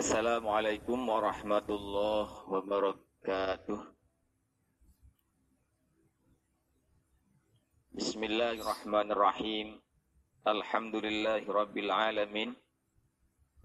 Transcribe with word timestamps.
Assalamualaikum 0.00 0.96
warahmatullahi 0.96 2.32
wabarakatuh. 2.48 3.84
Bismillahirrahmanirrahim. 7.92 9.76
Alhamdulillahi 10.48 11.44
rabbil 11.44 11.92
alamin. 11.92 12.56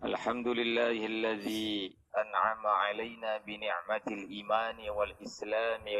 Alhamdulillahilladzi 0.03 1.95
an'ama 2.11 2.83
alaina 2.91 3.39
bi 3.47 3.55
ni'matil 3.55 4.27
imani 4.27 4.91
wal 4.91 5.15
islami 5.23 5.95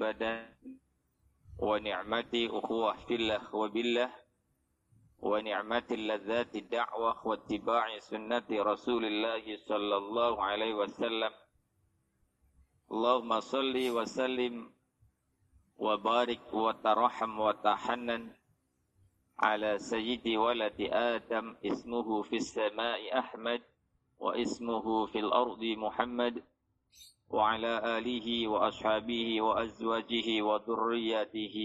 badan 0.00 0.56
wa 1.60 1.76
ni'mati 1.76 2.48
ukhuwah 2.48 2.96
fillah 3.04 3.44
wa 3.52 3.68
billah 3.68 4.23
ونعمة 5.20 5.88
اللذات 5.90 6.56
الدعوة 6.56 7.26
واتباع 7.28 7.98
سنة 7.98 8.48
رسول 8.50 9.04
الله 9.04 9.56
صلى 9.56 9.96
الله 9.96 10.42
عليه 10.42 10.74
وسلم. 10.74 11.32
اللهم 12.92 13.40
صل 13.40 13.76
وسلم 13.90 14.72
وبارك 15.78 16.54
وترحم 16.54 17.40
وتحنن 17.40 18.22
على 19.38 19.78
سيد 19.78 20.28
ولد 20.28 20.78
آدم. 20.92 21.56
اسمه 21.64 22.22
في 22.22 22.36
السماء 22.36 23.18
أحمد 23.18 23.62
واسمه 24.18 25.06
في 25.06 25.18
الأرض 25.18 25.62
محمد. 25.64 26.44
وعلى 27.30 27.98
آله 27.98 28.48
وأصحابه 28.48 29.40
وأزواجه 29.40 30.42
وذرياته 30.42 31.56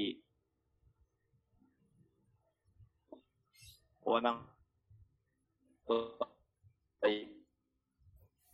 ومن 4.09 4.41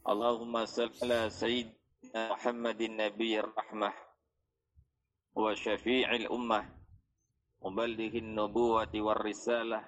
اللهم 0.07 0.53
صل 0.65 0.91
على 1.01 1.29
سيدنا 1.31 2.21
محمد 2.35 2.81
النبي 2.81 3.39
الرحمة 3.39 3.93
وشفيع 5.35 6.07
الأمة. 6.15 6.59
مبلغ 7.63 8.11
النبوة 8.23 8.93
والرسالة. 8.95 9.79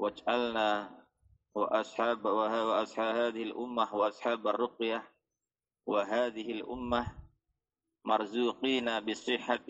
واجعلنا 0.00 0.68
وأصحاب 1.54 2.24
وأصحاب 2.24 3.14
هذه 3.16 3.42
الأمة 3.52 3.94
وأصحاب 3.94 4.48
الرقية. 4.48 5.00
وهذه 5.86 6.48
الأمة 6.52 7.02
مرزوقين 8.04 9.00
بالصحة 9.00 9.68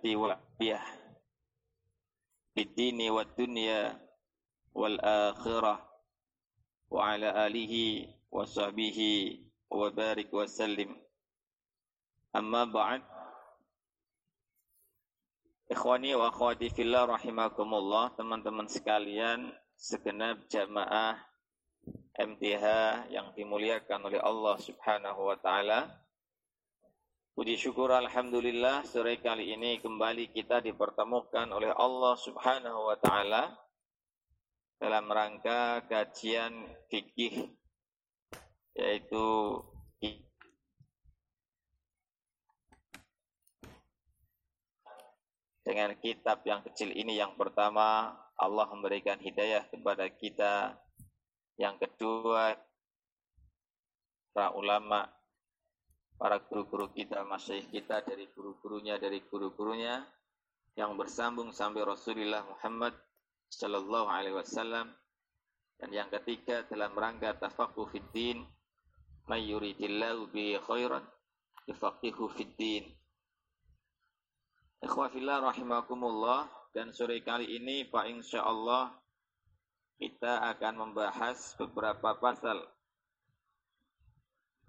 biha 0.00 1.02
bidini 2.52 3.08
wa 3.08 3.24
dunya 3.24 3.96
wal 4.76 4.96
akhirah. 5.00 5.80
Wa 6.92 7.16
ala 7.16 7.48
alihi 7.48 8.04
wa 8.28 8.44
sahbihi 8.44 9.40
wa 9.72 9.88
barik 9.88 10.28
wa 10.28 10.44
sallim. 10.44 10.92
Amma 12.36 12.68
ba'd. 12.68 13.00
Ikhwani 15.72 16.12
wa 16.12 16.28
akhwati 16.28 16.68
fillah 16.68 17.08
rahimakumullah 17.08 18.12
teman-teman 18.12 18.68
sekalian 18.68 19.48
segenap 19.72 20.44
jamaah 20.52 21.16
MTH 22.12 22.64
yang 23.08 23.32
dimuliakan 23.32 24.04
oleh 24.04 24.20
Allah 24.20 24.60
Subhanahu 24.60 25.32
wa 25.32 25.36
taala. 25.40 25.88
Puji 27.32 27.56
syukur 27.56 27.88
Alhamdulillah 27.88 28.84
sore 28.84 29.16
kali 29.16 29.56
ini 29.56 29.80
kembali 29.80 30.36
kita 30.36 30.60
dipertemukan 30.60 31.48
oleh 31.48 31.72
Allah 31.72 32.12
subhanahu 32.12 32.92
wa 32.92 32.96
ta'ala 33.00 33.56
dalam 34.76 35.08
rangka 35.08 35.80
kajian 35.88 36.52
fikih 36.92 37.48
yaitu 38.76 39.56
dengan 45.64 45.96
kitab 46.04 46.44
yang 46.44 46.60
kecil 46.68 46.92
ini. 46.92 47.16
Yang 47.16 47.40
pertama 47.40 48.12
Allah 48.36 48.68
memberikan 48.68 49.16
hidayah 49.16 49.64
kepada 49.72 50.04
kita. 50.12 50.76
Yang 51.56 51.88
kedua 51.88 52.60
para 54.36 54.52
ulama 54.52 55.21
para 56.22 56.38
guru-guru 56.38 56.86
kita, 56.94 57.26
masyaih 57.26 57.66
kita 57.66 57.98
dari 58.06 58.30
guru-gurunya, 58.30 58.94
dari 58.94 59.26
guru-gurunya 59.26 60.06
yang 60.78 60.94
bersambung 60.94 61.50
sampai 61.50 61.82
Rasulullah 61.82 62.46
Muhammad 62.46 62.94
sallallahu 63.50 64.06
alaihi 64.06 64.38
wasallam. 64.38 64.94
Dan 65.82 65.90
yang 65.90 66.06
ketiga 66.14 66.62
dalam 66.70 66.94
rangka 66.94 67.34
tafaqquh 67.42 67.90
fid 67.90 68.06
din 68.14 68.38
may 69.26 69.50
yuridillahu 69.50 70.30
bi 70.30 70.54
khairan 70.62 71.02
yufaqihu 71.66 72.30
fid 72.38 72.54
din. 72.54 72.86
Ikhwafillah 74.78 75.42
rahimakumullah 75.42 76.46
dan 76.70 76.94
sore 76.94 77.18
kali 77.26 77.50
ini 77.50 77.90
Pak 77.90 78.06
insyaallah 78.06 78.94
kita 79.98 80.54
akan 80.54 80.86
membahas 80.86 81.58
beberapa 81.58 82.14
pasal 82.14 82.62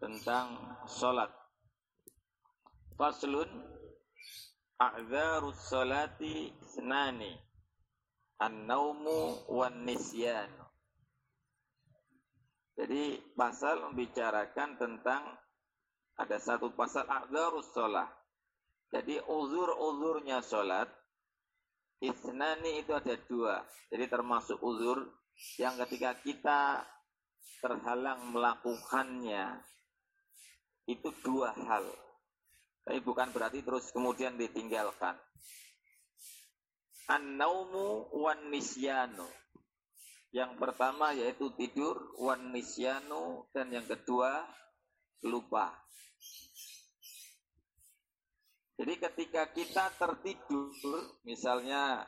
tentang 0.01 0.57
sholat 0.89 1.42
Faslun 2.93 3.49
A'zarus 4.77 5.57
salati 5.65 6.53
senani 6.61 7.33
An-naumu 8.37 9.49
wan 9.49 9.81
Jadi 12.77 13.03
pasal 13.33 13.89
membicarakan 13.89 14.77
tentang 14.77 15.25
Ada 16.21 16.37
satu 16.37 16.77
pasal 16.77 17.09
A'zarus 17.09 17.73
sholat 17.73 18.13
Jadi 18.93 19.17
uzur-uzurnya 19.25 20.45
sholat 20.45 20.85
Isnani 22.03 22.83
itu 22.83 22.91
ada 22.91 23.15
dua. 23.25 23.63
Jadi 23.89 24.05
termasuk 24.05 24.61
uzur 24.61 25.01
Yang 25.57 25.87
ketika 25.87 26.11
kita 26.21 26.59
terhalang 27.57 28.29
melakukannya 28.29 29.65
Itu 30.85 31.09
dua 31.25 31.57
hal 31.57 32.12
tapi 32.83 32.99
bukan 32.99 33.31
berarti 33.31 33.63
terus 33.63 33.91
kemudian 33.95 34.35
ditinggalkan. 34.35 35.15
An-naumu 37.07 38.11
wan. 38.15 38.51
Yang 40.33 40.51
pertama 40.57 41.15
yaitu 41.15 41.51
tidur, 41.55 42.15
wan 42.19 42.51
nisyanu 42.51 43.47
dan 43.55 43.71
yang 43.71 43.87
kedua 43.87 44.43
lupa. 45.23 45.71
Jadi 48.73 48.93
ketika 48.99 49.47
kita 49.53 49.93
tertidur, 49.95 51.21
misalnya 51.23 52.03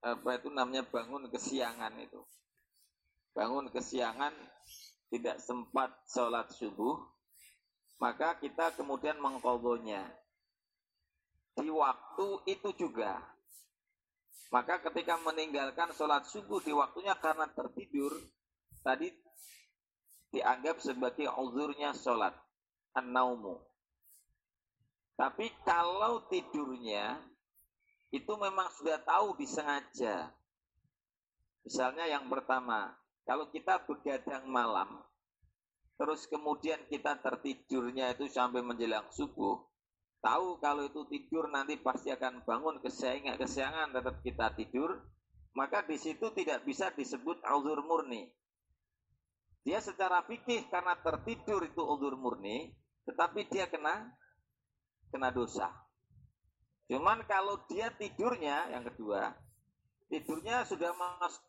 apa 0.00 0.30
itu 0.36 0.48
namanya 0.52 0.84
bangun 0.84 1.30
kesiangan 1.32 1.94
itu. 2.02 2.20
Bangun 3.32 3.70
kesiangan 3.70 4.34
tidak 5.08 5.38
sempat 5.38 5.94
sholat 6.10 6.50
subuh, 6.50 6.98
maka 8.00 8.40
kita 8.40 8.72
kemudian 8.80 9.20
mengkodonya 9.20 10.08
di 11.60 11.68
waktu 11.68 12.28
itu 12.48 12.72
juga. 12.80 13.20
Maka 14.50 14.82
ketika 14.82 15.14
meninggalkan 15.22 15.94
sholat 15.94 16.26
subuh 16.26 16.58
di 16.58 16.74
waktunya 16.74 17.14
karena 17.14 17.46
tertidur, 17.54 18.10
tadi 18.82 19.14
dianggap 20.34 20.82
sebagai 20.82 21.30
uzurnya 21.30 21.94
sholat, 21.94 22.34
an-naumu. 22.98 23.62
Tapi 25.14 25.52
kalau 25.62 26.26
tidurnya 26.26 27.20
itu 28.10 28.32
memang 28.34 28.66
sudah 28.74 28.98
tahu 29.06 29.38
disengaja. 29.38 30.34
Misalnya 31.62 32.10
yang 32.10 32.26
pertama, 32.26 32.90
kalau 33.22 33.46
kita 33.54 33.84
begadang 33.86 34.50
malam, 34.50 34.98
terus 36.00 36.24
kemudian 36.32 36.80
kita 36.88 37.20
tertidurnya 37.20 38.16
itu 38.16 38.24
sampai 38.32 38.64
menjelang 38.64 39.04
subuh, 39.12 39.60
tahu 40.24 40.56
kalau 40.56 40.88
itu 40.88 41.04
tidur 41.12 41.52
nanti 41.52 41.76
pasti 41.76 42.08
akan 42.08 42.40
bangun 42.48 42.80
kesiangan, 42.80 43.36
kesiangan 43.36 43.92
tetap 43.92 44.16
kita 44.24 44.48
tidur, 44.56 44.96
maka 45.52 45.84
di 45.84 46.00
situ 46.00 46.32
tidak 46.32 46.64
bisa 46.64 46.88
disebut 46.96 47.44
uzur 47.44 47.84
murni. 47.84 48.32
Dia 49.60 49.84
secara 49.84 50.24
fikih 50.24 50.72
karena 50.72 50.96
tertidur 51.04 51.68
itu 51.68 51.84
uzur 51.84 52.16
murni, 52.16 52.72
tetapi 53.04 53.52
dia 53.52 53.68
kena 53.68 54.08
kena 55.12 55.28
dosa. 55.28 55.68
Cuman 56.88 57.28
kalau 57.28 57.60
dia 57.68 57.92
tidurnya 57.92 58.72
yang 58.72 58.88
kedua, 58.88 59.36
tidurnya 60.08 60.64
sudah 60.64 60.96
masuk 60.96 61.44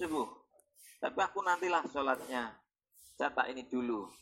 subuh. 0.00 0.32
Tapi 0.96 1.20
aku 1.20 1.44
nantilah 1.44 1.84
sholatnya 1.92 2.65
saya 3.16 3.32
tak 3.32 3.48
ini 3.48 3.64
dulu, 3.64 4.12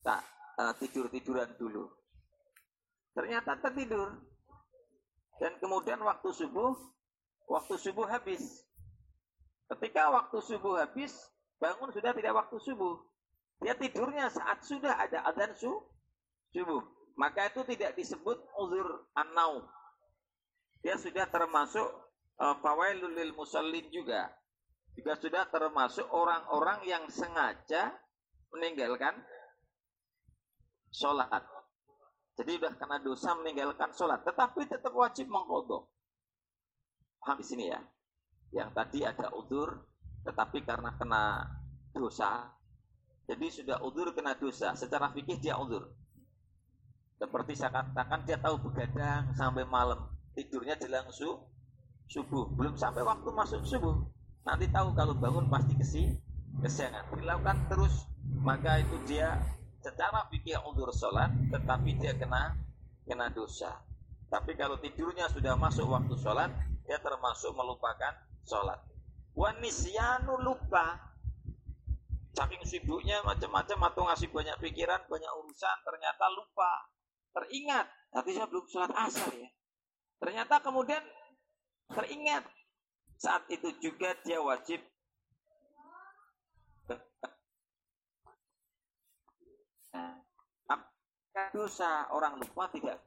tak 0.00 0.24
uh, 0.56 0.72
tidur-tiduran 0.80 1.52
dulu. 1.60 1.84
Ternyata 3.12 3.60
tertidur. 3.60 4.16
dan 5.40 5.56
kemudian 5.56 5.96
waktu 6.04 6.36
subuh, 6.36 6.76
waktu 7.48 7.74
subuh 7.80 8.04
habis. 8.04 8.60
Ketika 9.72 10.12
waktu 10.12 10.36
subuh 10.44 10.84
habis, 10.84 11.16
bangun 11.56 11.88
sudah 11.96 12.12
tidak 12.12 12.36
waktu 12.36 12.60
subuh. 12.60 13.00
Dia 13.64 13.72
tidurnya 13.72 14.28
saat 14.28 14.60
sudah 14.64 15.00
ada 15.00 15.24
adzan 15.24 15.56
su, 15.56 15.72
subuh. 16.52 16.84
Maka 17.16 17.48
itu 17.48 17.64
tidak 17.72 17.96
disebut 17.96 18.36
uzur 18.60 19.08
an 19.16 19.32
Dia 20.84 20.96
sudah 20.96 21.28
termasuk 21.28 21.88
uh, 22.40 22.56
fawailul 22.60 23.32
musallin 23.32 23.88
juga. 23.88 24.28
Juga 24.92 25.16
sudah 25.16 25.48
termasuk 25.48 26.04
orang-orang 26.08 26.84
yang 26.84 27.04
sengaja 27.08 27.96
meninggalkan 28.54 29.18
sholat. 30.90 31.30
Jadi 32.38 32.56
sudah 32.56 32.72
kena 32.78 32.98
dosa 33.02 33.36
meninggalkan 33.36 33.90
sholat. 33.94 34.24
Tetapi 34.24 34.66
tetap 34.66 34.92
wajib 34.94 35.28
mengkodok. 35.28 35.86
Paham 37.20 37.36
di 37.40 37.44
sini 37.44 37.64
ya? 37.68 37.80
Yang 38.50 38.70
tadi 38.74 38.98
ada 39.04 39.28
udur, 39.36 39.86
tetapi 40.24 40.64
karena 40.64 40.96
kena 40.96 41.44
dosa, 41.92 42.48
jadi 43.30 43.46
sudah 43.46 43.78
udur 43.86 44.10
kena 44.10 44.34
dosa. 44.34 44.74
Secara 44.74 45.14
fikih 45.14 45.38
dia 45.38 45.54
udur. 45.54 45.86
Seperti 47.14 47.54
saya 47.54 47.70
katakan 47.70 48.26
dia 48.26 48.40
tahu 48.42 48.58
begadang 48.58 49.30
sampai 49.38 49.62
malam. 49.68 50.10
Tidurnya 50.34 50.74
jelang 50.74 51.06
su, 51.14 51.38
subuh. 52.10 52.50
Belum 52.58 52.74
sampai 52.74 53.06
waktu 53.06 53.30
masuk 53.30 53.62
subuh. 53.62 54.02
Nanti 54.42 54.66
tahu 54.72 54.96
kalau 54.98 55.14
bangun 55.14 55.46
pasti 55.46 55.78
kesi, 55.78 56.10
kesiangan. 56.58 57.06
Dilakukan 57.14 57.58
terus. 57.70 57.94
Maka 58.40 58.82
itu 58.82 58.96
dia 59.06 59.38
secara 59.78 60.26
fikih 60.26 60.58
udur 60.66 60.90
sholat. 60.90 61.30
Tetapi 61.54 61.90
dia 62.02 62.18
kena 62.18 62.58
kena 63.06 63.30
dosa. 63.30 63.78
Tapi 64.30 64.54
kalau 64.54 64.78
tidurnya 64.78 65.26
sudah 65.30 65.58
masuk 65.58 65.90
waktu 65.90 66.14
sholat, 66.18 66.50
dia 66.86 66.98
termasuk 67.02 67.50
melupakan 67.54 68.14
sholat. 68.46 68.78
Wanisyanu 69.34 70.38
lupa 70.42 71.10
saking 72.30 72.62
sibuknya 72.62 73.18
macam-macam 73.26 73.90
atau 73.90 74.02
ngasih 74.06 74.30
banyak 74.30 74.56
pikiran, 74.62 75.02
banyak 75.10 75.32
urusan, 75.42 75.76
ternyata 75.82 76.24
lupa, 76.30 76.72
teringat. 77.34 77.86
Tapi 78.10 78.28
saya 78.34 78.46
belum 78.46 78.66
sholat 78.70 78.92
asar 78.94 79.30
ya. 79.34 79.50
Ternyata 80.22 80.62
kemudian 80.62 81.02
teringat. 81.90 82.46
Saat 83.20 83.50
itu 83.52 83.74
juga 83.82 84.16
dia 84.22 84.40
wajib 84.40 84.80
dosa 91.54 92.10
orang 92.10 92.38
lupa 92.38 92.66
tidak 92.74 92.98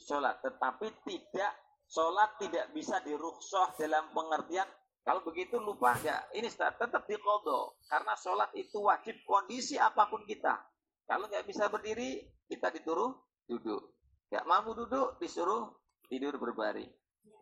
sholat, 0.00 0.36
tetapi 0.44 0.92
tidak 1.08 1.52
sholat 1.88 2.36
tidak 2.36 2.68
bisa 2.76 3.00
diruksoh 3.00 3.72
dalam 3.80 4.12
pengertian 4.12 4.68
kalau 5.04 5.20
begitu 5.20 5.60
lupa 5.60 5.92
enggak? 6.00 6.32
Ini 6.32 6.48
tetap 6.48 7.04
dikodo. 7.04 7.76
Karena 7.84 8.16
sholat 8.16 8.56
itu 8.56 8.80
wajib 8.80 9.20
kondisi 9.28 9.76
apa 9.76 10.08
pun 10.08 10.24
kita. 10.24 10.56
Kalau 11.04 11.28
nggak 11.28 11.44
bisa 11.44 11.68
berdiri, 11.68 12.24
kita 12.48 12.72
dituruh 12.72 13.12
duduk. 13.44 13.84
Nggak 14.32 14.48
mampu 14.48 14.72
duduk, 14.72 15.20
disuruh 15.20 15.68
tidur 16.08 16.40
berbaring. 16.40 16.88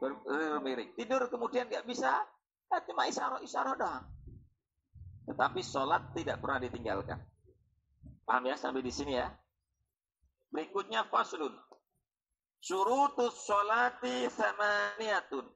Bermiring. 0.03 0.99
Tidur 0.99 1.31
kemudian 1.31 1.71
nggak 1.71 1.87
bisa, 1.87 2.27
ya 2.67 2.79
cuma 2.83 3.07
isyarat-isyarat 3.07 3.79
doang. 3.79 4.05
Tetapi 5.27 5.61
sholat 5.63 6.15
tidak 6.15 6.43
pernah 6.43 6.59
ditinggalkan. 6.63 7.19
Paham 8.27 8.45
ya 8.47 8.57
sampai 8.59 8.83
di 8.83 8.93
sini 8.93 9.19
ya? 9.19 9.31
Berikutnya 10.51 11.07
faslun. 11.09 11.55
Surutus 12.63 13.43
sholati 13.43 14.31
samaniatun. 14.31 15.47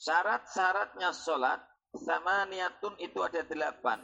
Syarat-syaratnya 0.00 1.12
sholat 1.12 1.60
sama 1.94 2.44
niatun 2.50 2.98
itu 2.98 3.22
ada 3.22 3.44
delapan. 3.46 4.02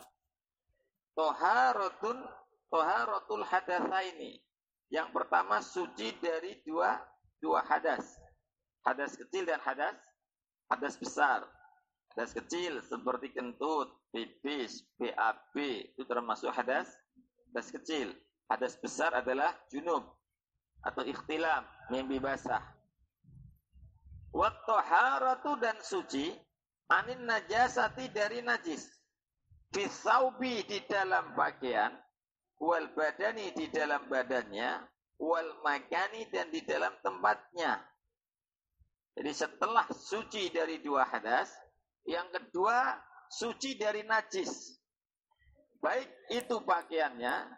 Toharatun, 1.17 2.23
toharatul 2.71 3.45
ini. 3.45 4.39
Yang 4.91 5.09
pertama 5.15 5.63
suci 5.63 6.15
dari 6.19 6.63
dua 6.67 6.99
dua 7.43 7.63
hadas. 7.67 8.19
Hadas 8.85 9.17
kecil 9.17 9.47
dan 9.47 9.61
hadas 9.63 9.97
hadas 10.71 10.95
besar. 10.97 11.45
Hadas 12.11 12.35
kecil 12.35 12.83
seperti 12.83 13.31
kentut, 13.31 13.87
pipis, 14.11 14.83
BAB 14.99 15.55
itu 15.95 16.03
termasuk 16.11 16.51
hadas 16.51 16.91
hadas 17.51 17.69
kecil. 17.71 18.11
Hadas 18.51 18.75
besar 18.83 19.15
adalah 19.15 19.55
junub 19.71 20.03
atau 20.83 21.07
ikhtilam, 21.07 21.63
mimpi 21.95 22.19
basah. 22.19 22.63
Wattoharatu 24.35 25.59
dan 25.63 25.79
suci 25.83 26.35
anin 26.91 27.27
najasati 27.27 28.11
dari 28.11 28.43
najis. 28.43 28.91
Fisaubi 29.71 30.67
di 30.67 30.83
dalam 30.91 31.31
pakaian, 31.39 31.95
wal 32.59 32.91
badani 32.91 33.55
di 33.55 33.71
dalam 33.71 34.11
badannya, 34.11 34.83
wal 35.23 35.63
makani 35.63 36.27
dan 36.35 36.51
di 36.51 36.67
dalam 36.67 36.91
tempatnya. 37.07 37.79
Jadi 39.15 39.31
setelah 39.31 39.87
suci 39.95 40.51
dari 40.51 40.83
dua 40.83 41.07
hadas, 41.07 41.55
yang 42.09 42.29
kedua 42.33 42.97
suci 43.31 43.77
dari 43.77 44.05
najis. 44.05 44.77
Baik 45.81 46.09
itu 46.29 46.61
pakaiannya, 46.61 47.49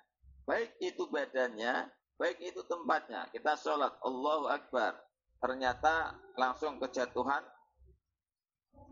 baik 0.46 0.78
itu 0.78 1.10
badannya, 1.10 1.90
baik 2.14 2.38
itu 2.38 2.62
tempatnya. 2.70 3.26
Kita 3.34 3.58
sholat, 3.58 3.98
Allahu 4.02 4.46
Akbar 4.46 4.94
ternyata 5.42 6.14
langsung 6.38 6.78
kejatuhan 6.78 7.42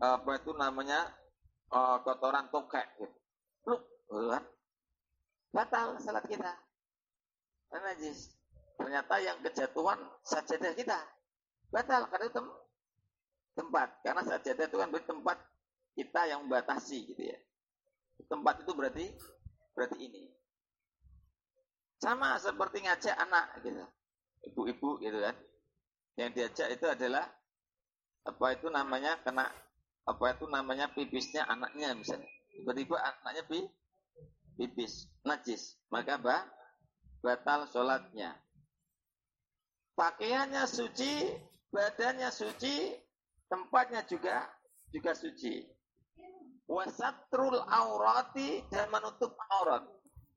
apa 0.03 0.31
itu 0.35 0.51
namanya 0.57 1.07
uh, 1.71 2.03
kotoran 2.03 2.51
tokek 2.51 2.83
gitu. 2.99 3.15
Lu, 3.71 3.77
kan? 4.27 4.43
batal 5.55 5.95
salat 6.03 6.27
kita. 6.27 6.51
Najis. 7.71 8.35
Ternyata 8.75 9.15
yang 9.23 9.39
kejatuhan 9.45 9.99
sajadah 10.27 10.73
kita. 10.75 10.99
Batal 11.71 12.09
karena 12.11 12.27
itu 12.27 12.41
tempat. 13.57 14.01
Karena 14.03 14.21
sajadah 14.23 14.65
itu 14.67 14.77
kan 14.77 14.87
berarti 14.89 15.07
tempat 15.09 15.37
kita 15.97 16.21
yang 16.29 16.47
membatasi 16.47 16.97
gitu 17.11 17.23
ya. 17.23 17.37
Tempat 18.27 18.63
itu 18.63 18.71
berarti 18.73 19.05
berarti 19.73 19.97
ini. 19.99 20.23
Sama 22.01 22.37
seperti 22.41 22.83
ngajak 22.85 23.15
anak 23.17 23.45
gitu. 23.61 23.83
Ibu-ibu 24.41 24.97
gitu 25.03 25.19
kan 25.21 25.35
yang 26.19 26.31
diajak 26.35 26.67
itu 26.75 26.85
adalah 26.87 27.23
apa 28.27 28.45
itu 28.53 28.67
namanya 28.67 29.17
kena 29.23 29.47
apa 30.05 30.25
itu 30.35 30.45
namanya 30.49 30.91
pipisnya 30.91 31.47
anaknya 31.47 31.95
misalnya 31.95 32.27
tiba-tiba 32.51 32.99
anaknya 32.99 33.43
pi, 33.47 33.59
pipis 34.59 35.07
najis 35.23 35.79
maka 35.89 36.19
bah, 36.19 36.43
batal 37.23 37.65
sholatnya 37.69 38.35
pakaiannya 39.95 40.67
suci 40.67 41.33
badannya 41.71 42.29
suci 42.29 42.93
tempatnya 43.51 44.07
juga 44.07 44.47
juga 44.95 45.11
suci. 45.11 45.67
Wasatrul 46.71 47.59
aurati 47.67 48.63
dan 48.71 48.87
menutup 48.87 49.35
aurat. 49.51 49.83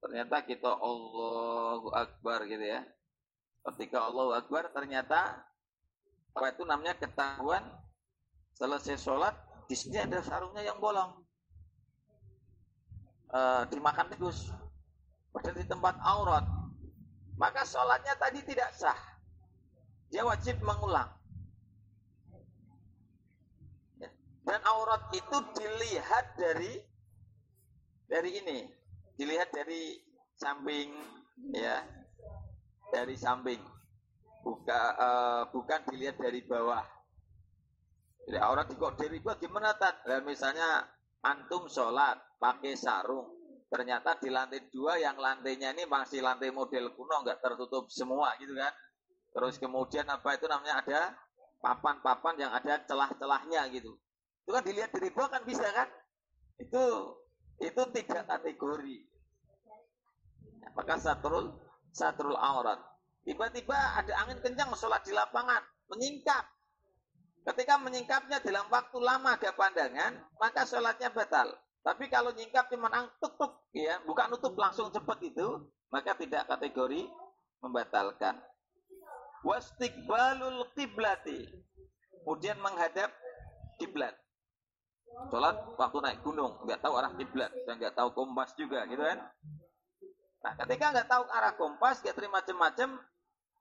Ternyata 0.02 0.42
kita 0.42 0.74
Allahu 0.74 1.94
Akbar 1.94 2.50
gitu 2.50 2.66
ya. 2.66 2.82
Ketika 3.70 4.10
Allahu 4.10 4.34
Akbar 4.34 4.74
ternyata 4.74 5.46
apa 6.34 6.50
itu 6.50 6.66
namanya 6.66 6.98
ketahuan 6.98 7.62
selesai 8.58 8.98
sholat 8.98 9.38
di 9.70 9.78
sini 9.78 10.02
ada 10.02 10.18
sarungnya 10.26 10.66
yang 10.66 10.82
bolong. 10.82 11.22
E, 13.30 13.40
dimakan 13.70 14.10
tikus. 14.10 14.50
Padahal 15.30 15.54
di 15.54 15.66
tempat 15.70 15.94
aurat. 16.02 16.44
Maka 17.38 17.62
sholatnya 17.62 18.18
tadi 18.18 18.42
tidak 18.42 18.74
sah. 18.74 18.98
Dia 20.10 20.26
wajib 20.26 20.58
mengulang 20.62 21.10
ya. 23.98 24.10
Dan 24.44 24.60
aurat 24.64 25.08
itu 25.16 25.36
dilihat 25.56 26.36
dari 26.36 26.72
dari 28.04 28.30
ini 28.44 28.58
dilihat 29.16 29.48
dari 29.50 29.96
samping 30.36 30.92
ya 31.56 31.80
dari 32.94 33.16
samping 33.18 33.58
buka, 34.44 34.82
uh, 35.00 35.42
bukan 35.48 35.80
dilihat 35.88 36.20
dari 36.20 36.44
bawah. 36.44 36.84
Jadi 38.28 38.38
aurat 38.38 38.68
kok 38.68 38.94
dari 39.00 39.18
bawah 39.18 39.40
gimana 39.40 39.72
tat? 39.74 40.04
Nah, 40.04 40.20
misalnya 40.20 40.84
antum 41.24 41.64
sholat 41.66 42.20
pakai 42.36 42.76
sarung, 42.76 43.32
ternyata 43.72 44.20
di 44.20 44.28
lantai 44.28 44.68
dua 44.68 45.00
yang 45.00 45.16
lantainya 45.16 45.72
ini 45.72 45.88
masih 45.88 46.20
lantai 46.20 46.52
model 46.52 46.92
kuno 46.92 47.24
nggak 47.24 47.40
tertutup 47.40 47.88
semua 47.88 48.36
gitu 48.36 48.52
kan? 48.52 48.72
Terus 49.34 49.58
kemudian 49.58 50.06
apa 50.06 50.36
itu 50.36 50.46
namanya 50.46 50.84
ada 50.84 51.00
papan-papan 51.58 52.34
yang 52.38 52.52
ada 52.52 52.80
celah-celahnya 52.84 53.66
gitu. 53.72 53.96
Itu 54.44 54.50
kan 54.52 54.62
dilihat 54.64 54.92
dari 54.92 55.08
bawah 55.08 55.32
kan 55.32 55.42
bisa 55.48 55.64
kan? 55.72 55.88
Itu 56.60 56.84
itu 57.64 57.82
tidak 57.96 58.28
kategori. 58.28 58.96
Maka 60.76 60.94
satrul 61.00 61.56
satrul 61.94 62.36
aurat 62.36 62.94
Tiba-tiba 63.24 63.72
ada 63.72 64.12
angin 64.20 64.36
kencang 64.44 64.68
sholat 64.76 65.00
di 65.00 65.16
lapangan, 65.16 65.64
menyingkap. 65.88 66.44
Ketika 67.44 67.80
menyingkapnya 67.80 68.44
dalam 68.44 68.68
waktu 68.68 69.00
lama 69.00 69.40
ada 69.40 69.48
pandangan, 69.56 70.12
maka 70.36 70.68
sholatnya 70.68 71.08
batal. 71.08 71.48
Tapi 71.80 72.12
kalau 72.12 72.36
nyingkap 72.36 72.68
cuma 72.68 72.92
tutup, 73.20 73.64
ya, 73.72 74.00
bukan 74.04 74.28
nutup 74.32 74.52
langsung 74.56 74.92
cepat 74.92 75.24
itu, 75.24 75.72
maka 75.88 76.16
tidak 76.20 76.48
kategori 76.48 77.08
membatalkan. 77.64 78.40
Wastiqbalul 79.44 80.72
kiblati. 80.76 81.48
Kemudian 82.24 82.60
menghadap 82.60 83.12
kiblat. 83.76 84.16
Sholat 85.14 85.56
waktu 85.78 85.98
naik 86.02 86.20
gunung, 86.26 86.58
nggak 86.66 86.82
tahu 86.82 86.94
arah 86.98 87.12
kiblat 87.14 87.50
dan 87.66 87.78
nggak 87.78 87.94
tahu 87.94 88.08
kompas 88.14 88.50
juga, 88.58 88.82
gitu 88.90 89.02
kan? 89.02 89.18
Nah, 90.44 90.52
ketika 90.60 90.90
nggak 90.90 91.08
tahu 91.08 91.22
arah 91.30 91.54
kompas, 91.54 92.02
nggak 92.02 92.14
terima 92.18 92.42
macam-macam, 92.42 92.98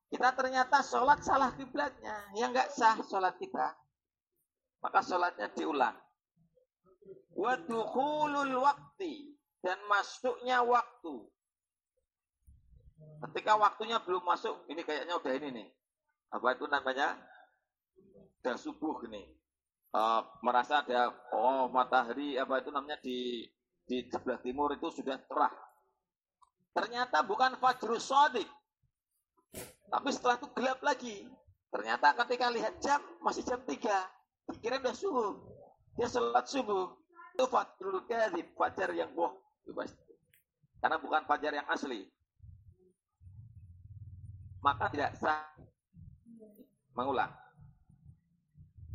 kita 0.09 0.29
ternyata 0.33 0.77
sholat 0.81 1.19
salah 1.21 1.53
kiblatnya, 1.53 2.15
ya 2.37 2.49
nggak 2.49 2.69
sah 2.73 2.97
sholat 3.05 3.37
kita. 3.37 3.77
Maka 4.81 4.99
sholatnya 5.05 5.47
diulang. 5.53 5.95
Wadukhulul 7.33 8.53
waktu 8.59 9.33
dan 9.63 9.79
masuknya 9.87 10.61
waktu. 10.61 11.29
Ketika 13.29 13.55
waktunya 13.55 13.97
belum 14.03 14.25
masuk, 14.27 14.67
ini 14.67 14.83
kayaknya 14.83 15.15
udah 15.17 15.33
ini 15.37 15.49
nih. 15.49 15.67
Apa 16.33 16.59
itu 16.59 16.65
namanya? 16.67 17.15
Udah 18.43 18.59
subuh 18.59 19.07
nih 19.07 19.42
uh, 19.93 20.21
merasa 20.41 20.81
ada 20.81 21.13
oh 21.31 21.69
matahari 21.69 22.35
apa 22.35 22.59
itu 22.59 22.69
namanya 22.73 22.97
di 22.99 23.45
di 23.85 24.09
sebelah 24.09 24.41
timur 24.41 24.73
itu 24.73 24.89
sudah 24.89 25.21
cerah. 25.29 25.53
Ternyata 26.73 27.21
bukan 27.21 27.61
fajrus 27.61 28.09
sodik. 28.09 28.49
Tapi 29.93 30.09
setelah 30.09 30.41
itu 30.41 30.47
gelap 30.57 30.79
lagi. 30.81 31.29
Ternyata 31.69 32.17
ketika 32.25 32.49
lihat 32.49 32.81
jam 32.81 32.97
masih 33.21 33.45
jam 33.45 33.61
3. 33.61 33.77
Dikira 34.49 34.81
udah 34.81 34.95
subuh. 34.97 35.31
Dia 35.93 36.09
sholat 36.09 36.49
subuh. 36.49 36.97
Itu 37.37 37.45
fajrul 37.45 38.09
kadhib, 38.09 38.57
fajar 38.57 38.89
yang 38.97 39.13
boh. 39.13 39.37
Karena 40.81 40.97
bukan 40.97 41.21
fajar 41.29 41.53
yang 41.53 41.67
asli. 41.69 42.09
Maka 44.65 44.89
tidak 44.89 45.13
sah 45.21 45.45
mengulang 46.97 47.42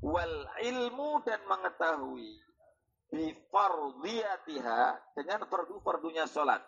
wal 0.02 0.46
ilmu 0.62 1.22
dan 1.26 1.42
mengetahui 1.46 2.38
bi 3.08 3.32
fardiyatiha 3.50 4.80
dengan 5.16 5.40
fardu-fardunya 5.48 6.28
salat. 6.28 6.60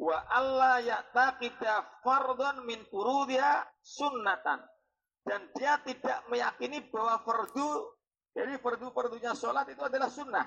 Wa 0.00 0.16
alla 0.32 0.80
ya'taqida 0.80 2.04
fardhan 2.04 2.64
min 2.64 2.84
furudiha 2.88 3.68
sunnatan. 3.80 4.60
Dan 5.20 5.52
dia 5.52 5.76
tidak 5.84 6.24
meyakini 6.32 6.88
bahwa 6.88 7.20
fardu 7.20 7.68
jadi 8.32 8.56
fardu-fardunya 8.62 9.36
salat 9.36 9.68
itu 9.68 9.82
adalah 9.84 10.08
sunnah. 10.08 10.46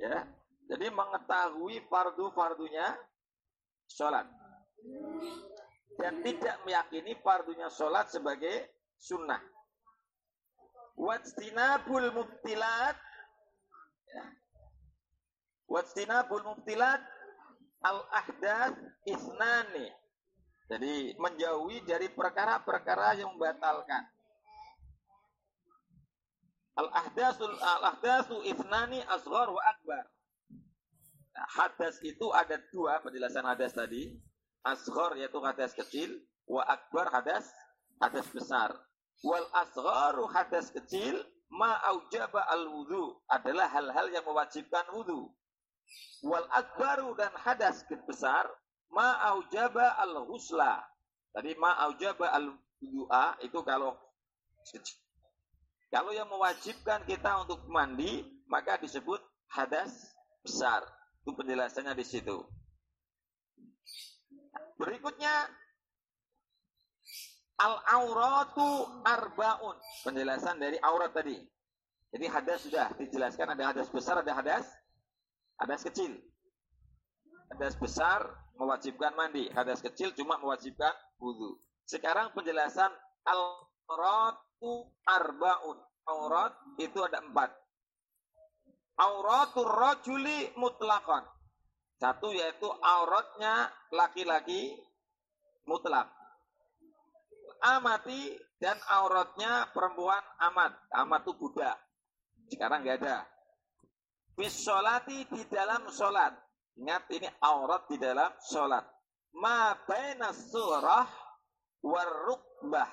Ya. 0.00 0.24
Jadi 0.64 0.88
mengetahui 0.88 1.84
fardu-fardunya 1.92 2.96
salat. 3.84 4.24
Dan 6.00 6.24
tidak 6.24 6.56
meyakini 6.64 7.20
fardunya 7.20 7.68
salat 7.68 8.08
sebagai 8.08 8.72
sunnah 8.96 9.53
wajtinabul 10.94 12.08
mubtilat. 12.14 12.96
Ya. 14.14 14.24
wajtinabul 15.66 16.44
mubtilat 16.46 17.02
al 17.82 18.06
ahdath 18.14 18.78
isnani 19.04 19.90
jadi 20.64 21.12
menjauhi 21.20 21.84
dari 21.84 22.08
perkara-perkara 22.08 23.20
yang 23.20 23.36
membatalkan. 23.36 24.04
Al 26.74 26.88
ahdasul 26.90 27.52
al 27.60 27.82
ahdatsu 27.94 28.40
isnani 28.48 29.04
asghar 29.06 29.46
wa 29.52 29.62
akbar. 29.62 30.04
Nah, 31.34 31.48
hadas 31.60 32.00
itu 32.02 32.30
ada 32.32 32.58
dua 32.72 32.98
penjelasan 33.04 33.44
hadas 33.44 33.76
tadi. 33.76 34.16
Asghar 34.64 35.14
yaitu 35.20 35.38
hadas 35.44 35.76
kecil. 35.76 36.16
Wa 36.48 36.64
akbar 36.64 37.12
hadas 37.12 37.46
hadas 38.00 38.26
besar 38.32 38.74
Wal 39.22 39.46
asgharu 39.52 40.26
hadas 40.32 40.74
kecil 40.74 41.20
ma 41.54 41.78
aujaba 41.94 42.42
al 42.50 42.66
wudu 42.66 43.14
adalah 43.30 43.70
hal-hal 43.70 44.10
yang 44.10 44.26
mewajibkan 44.26 44.84
wudu. 44.90 45.30
Wal 46.24 46.48
akbaru 46.50 47.14
dan 47.14 47.30
hadas 47.36 47.84
besar 48.08 48.48
ma 48.90 49.14
aujaba 49.30 49.94
al 50.00 50.26
husla. 50.26 50.82
Tadi 51.30 51.54
ma 51.60 51.78
aujaba 51.86 52.32
al 52.32 52.58
wudu'a 52.82 53.38
itu 53.44 53.60
kalau 53.62 53.94
kalau 55.92 56.10
yang 56.10 56.26
mewajibkan 56.26 57.06
kita 57.06 57.46
untuk 57.46 57.68
mandi 57.70 58.24
maka 58.50 58.80
disebut 58.80 59.22
hadas 59.52 59.92
besar. 60.42 60.82
Itu 61.22 61.32
penjelasannya 61.38 61.94
di 61.96 62.04
situ. 62.04 62.44
Berikutnya 64.76 65.48
Al-auratu 67.54 69.02
arbaun. 69.06 69.78
Penjelasan 70.02 70.58
dari 70.58 70.74
aurat 70.82 71.14
tadi. 71.14 71.38
Jadi 72.14 72.26
hadas 72.30 72.66
sudah 72.66 72.90
dijelaskan 72.98 73.54
ada 73.54 73.74
hadas 73.74 73.90
besar, 73.90 74.22
ada 74.22 74.34
hadas 74.34 74.66
hadas 75.58 75.82
kecil. 75.86 76.14
Hadas 77.54 77.74
besar 77.78 78.26
mewajibkan 78.58 79.14
mandi, 79.14 79.50
hadas 79.54 79.82
kecil 79.82 80.10
cuma 80.14 80.38
mewajibkan 80.38 80.94
wudhu. 81.18 81.58
Sekarang 81.86 82.34
penjelasan 82.34 82.90
al-auratu 83.26 84.90
arbaun. 85.06 85.78
Aurat 86.04 86.52
itu 86.76 87.00
ada 87.00 87.24
empat. 87.24 87.48
Auratul 89.00 89.70
rajuli 89.72 90.52
mutlakon. 90.60 91.24
Satu 91.96 92.28
yaitu 92.34 92.68
auratnya 92.68 93.72
laki-laki 93.88 94.76
mutlak 95.64 96.12
amati 97.64 98.36
dan 98.60 98.76
auratnya 98.92 99.72
perempuan 99.72 100.20
amat. 100.52 100.72
Amat 100.92 101.20
itu 101.24 101.32
budak. 101.40 101.76
Sekarang 102.52 102.84
nggak 102.84 103.00
ada. 103.00 103.24
Bisolati 104.36 105.24
di 105.32 105.42
dalam 105.48 105.88
sholat. 105.88 106.36
Ingat 106.76 107.08
ini 107.14 107.28
aurat 107.40 107.88
di 107.88 107.96
dalam 107.96 108.34
sholat. 108.44 108.84
Ma 109.40 109.72
baina 109.88 110.30
surah 110.34 111.08
warukbah. 111.80 112.92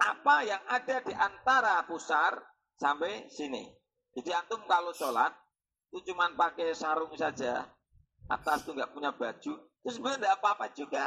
Apa 0.00 0.36
yang 0.48 0.64
ada 0.64 0.96
di 1.04 1.12
antara 1.12 1.84
pusar 1.84 2.40
sampai 2.80 3.28
sini. 3.28 3.68
Jadi 4.16 4.32
antum 4.32 4.64
kalau 4.64 4.96
sholat 4.96 5.30
itu 5.92 6.14
cuma 6.14 6.32
pakai 6.32 6.72
sarung 6.72 7.12
saja, 7.18 7.68
atas 8.30 8.62
tuh 8.62 8.78
nggak 8.78 8.94
punya 8.94 9.10
baju, 9.10 9.52
terus 9.58 9.94
sebenarnya 9.98 10.18
tidak 10.22 10.36
apa-apa 10.38 10.66
juga. 10.72 11.06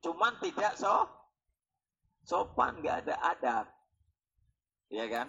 Cuman 0.00 0.36
tidak 0.40 0.76
so, 0.76 1.08
sopan, 2.24 2.80
nggak 2.84 3.08
ada 3.08 3.16
adab. 3.32 3.66
Ya 4.92 5.06
kan? 5.08 5.28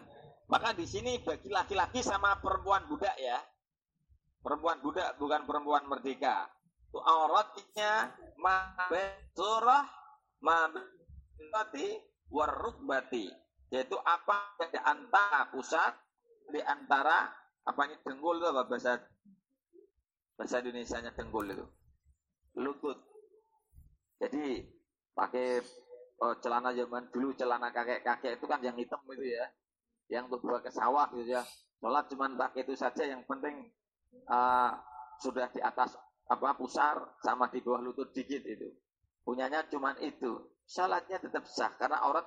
Maka 0.51 0.75
di 0.75 0.83
sini 0.83 1.23
bagi 1.23 1.47
laki-laki 1.47 2.03
sama 2.03 2.35
perempuan 2.43 2.83
budak 2.91 3.15
ya. 3.15 3.39
Perempuan 4.41 4.83
budak 4.83 5.15
bukan 5.15 5.47
perempuan 5.47 5.87
merdeka. 5.87 6.49
Itu 6.91 6.99
auratnya 6.99 8.11
surah 9.31 9.85
mabati 10.43 11.87
warukbati. 12.27 13.31
Yaitu 13.71 13.95
apa 14.03 14.59
di 14.67 14.79
antara 14.81 15.47
pusat, 15.55 15.95
di 16.51 16.59
antara 16.59 17.31
apa 17.61 17.81
ini 17.87 17.95
denggul 18.03 18.41
itu 18.41 18.47
apa 18.51 18.67
bahasa 18.67 18.99
bahasa 20.41 20.57
Indonesia-nya 20.57 21.13
denggul 21.13 21.53
itu. 21.53 21.65
Lutut. 22.57 22.97
Jadi 24.17 24.65
pakai 25.13 25.61
oh, 26.17 26.33
celana 26.41 26.73
zaman 26.73 27.13
dulu 27.13 27.37
celana 27.37 27.69
kakek-kakek 27.69 28.41
itu 28.41 28.45
kan 28.49 28.57
yang 28.65 28.73
hitam 28.73 28.97
itu 29.13 29.37
ya. 29.37 29.45
Yang 30.09 30.33
untuk 30.33 30.49
bawa 30.49 30.65
ke 30.65 30.73
sawah 30.73 31.13
gitu 31.13 31.37
ya. 31.37 31.45
Sholat 31.77 32.09
cuma 32.09 32.25
pakai 32.33 32.65
itu 32.65 32.73
saja 32.73 33.05
yang 33.05 33.21
penting 33.29 33.69
uh, 34.33 34.73
sudah 35.21 35.45
di 35.53 35.61
atas 35.61 35.93
apa 36.25 36.57
pusar 36.57 37.21
sama 37.21 37.53
di 37.53 37.61
bawah 37.61 37.85
lutut 37.85 38.09
dikit 38.09 38.41
itu. 38.41 38.73
Punyanya 39.21 39.69
cuma 39.69 39.93
itu. 40.01 40.57
Sholatnya 40.65 41.21
tetap 41.21 41.45
sah 41.45 41.77
karena 41.77 42.01
aurat 42.01 42.25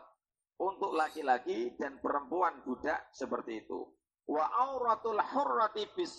untuk 0.63 0.95
laki-laki 0.95 1.75
dan 1.75 1.99
perempuan 1.99 2.63
budak 2.63 3.11
seperti 3.11 3.67
itu. 3.67 3.91
Wa 4.31 4.71
auratul 4.71 5.19
hurrati 5.19 5.91
bis. 5.99 6.15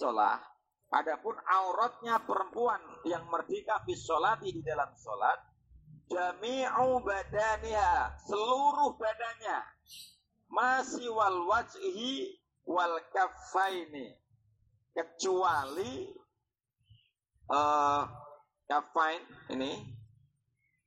Adapun 0.94 1.34
auratnya 1.34 2.22
perempuan 2.24 2.80
yang 3.06 3.26
merdeka 3.28 3.82
bis 3.86 4.06
di 4.42 4.62
dalam 4.62 4.90
sholat. 4.98 5.40
Jami'u 6.06 7.02
badaniha. 7.02 8.22
Seluruh 8.22 8.94
badannya. 8.98 9.60
Masih 10.50 11.10
wal 11.10 11.50
wajhi 11.50 12.38
wal 12.70 13.02
kafaini. 13.10 14.14
kecuali 14.96 16.08
uh, 17.52 18.08
kafain 18.64 19.20
ini 19.52 19.84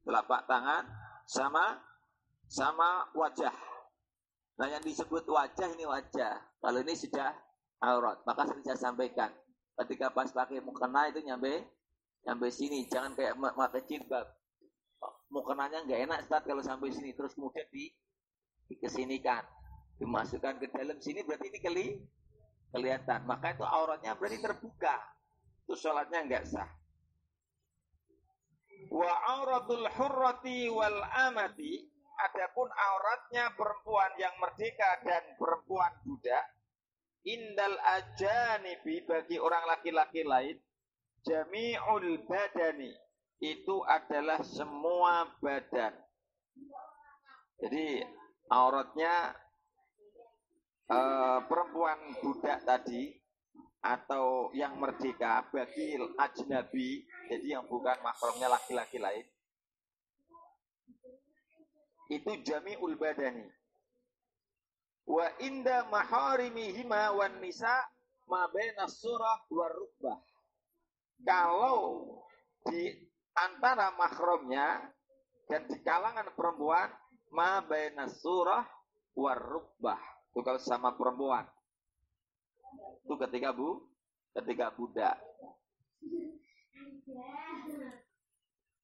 telapak 0.02 0.48
tangan 0.48 0.88
sama 1.28 1.76
sama 2.48 3.04
wajah. 3.12 3.52
Nah 4.56 4.66
yang 4.72 4.80
disebut 4.80 5.28
wajah 5.28 5.68
ini 5.76 5.84
wajah. 5.84 6.40
Kalau 6.58 6.78
ini 6.80 6.96
sudah 6.96 7.30
aurat, 7.84 8.18
maka 8.24 8.48
saya 8.48 8.74
sampaikan. 8.74 9.30
Ketika 9.78 10.10
pas 10.10 10.26
pakai 10.34 10.58
mukena 10.58 11.06
itu 11.06 11.22
nyampe 11.22 11.62
nyampe 12.26 12.50
sini, 12.50 12.90
jangan 12.90 13.14
kayak 13.14 13.38
pakai 13.38 13.86
jilbab. 13.86 14.26
Mukenanya 15.30 15.86
nggak 15.86 16.00
enak 16.08 16.20
start 16.26 16.44
kalau 16.48 16.64
sampai 16.64 16.90
sini, 16.90 17.14
terus 17.14 17.36
kemudian 17.38 17.68
di 17.70 17.92
dikesinikan, 18.68 19.44
dimasukkan 20.02 20.58
ke 20.58 20.66
dalam 20.74 20.98
sini 20.98 21.22
berarti 21.22 21.46
ini 21.46 21.58
keli 21.62 21.88
kelihatan. 22.74 23.22
Maka 23.28 23.54
itu 23.54 23.62
auratnya 23.62 24.18
berarti 24.18 24.42
terbuka. 24.42 24.96
Itu 25.62 25.78
sholatnya 25.78 26.26
enggak 26.26 26.44
sah. 26.48 26.68
Wa 28.88 29.12
auratul 29.38 29.84
hurrati 29.84 30.72
wal 30.72 31.00
amati 31.28 31.86
adapun 32.18 32.66
auratnya 32.66 33.54
perempuan 33.54 34.10
yang 34.18 34.34
merdeka 34.42 35.06
dan 35.06 35.22
perempuan 35.38 35.92
budak 36.02 36.44
indal 37.28 37.76
ajanibi 38.00 39.04
bagi 39.04 39.36
orang 39.36 39.68
laki-laki 39.68 40.24
lain 40.24 40.56
jami'ul 41.28 42.24
badani 42.24 42.88
itu 43.38 43.76
adalah 43.86 44.42
semua 44.42 45.28
badan. 45.38 45.94
Jadi 47.60 48.02
auratnya 48.50 49.34
uh, 50.88 51.38
perempuan 51.46 51.98
budak 52.22 52.64
tadi 52.64 53.14
atau 53.78 54.50
yang 54.58 54.74
merdeka 54.74 55.46
bagi 55.54 55.94
ajnabi 56.18 57.06
jadi 57.30 57.46
yang 57.58 57.64
bukan 57.70 57.94
mahramnya 58.02 58.50
laki-laki 58.50 58.98
lain 58.98 59.22
itu 62.10 62.32
jami'ul 62.42 62.98
badani 62.98 63.46
wa 65.08 65.26
inda 65.40 65.88
maharimihima 65.88 67.16
wan 67.16 67.40
nisa 67.40 67.72
ma 68.28 68.44
baina 68.52 68.84
surah 68.84 69.48
war 69.48 69.72
rukbah 69.72 70.20
kalau 71.24 72.04
di 72.68 72.92
antara 73.32 73.88
mahramnya 73.96 74.92
dan 75.48 75.64
di 75.64 75.80
kalangan 75.80 76.28
perempuan 76.36 76.92
ma 77.32 77.64
baina 77.64 78.04
surah 78.04 78.68
war 79.16 79.40
rukbah 79.40 80.18
itu 80.38 80.46
kalau 80.46 80.62
sama 80.62 80.94
perempuan. 80.94 81.42
Itu 83.02 83.18
ketika 83.18 83.50
bu, 83.50 83.82
ketika 84.38 84.70
budak. 84.70 85.18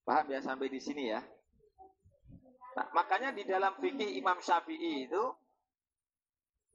Paham 0.02 0.26
ya 0.34 0.42
sampai 0.42 0.66
di 0.66 0.80
sini 0.82 1.14
ya? 1.14 1.22
Nah, 2.74 2.90
makanya 2.90 3.30
di 3.30 3.46
dalam 3.46 3.78
fikih 3.78 4.18
Imam 4.18 4.42
Syafi'i 4.42 5.06
itu 5.06 5.22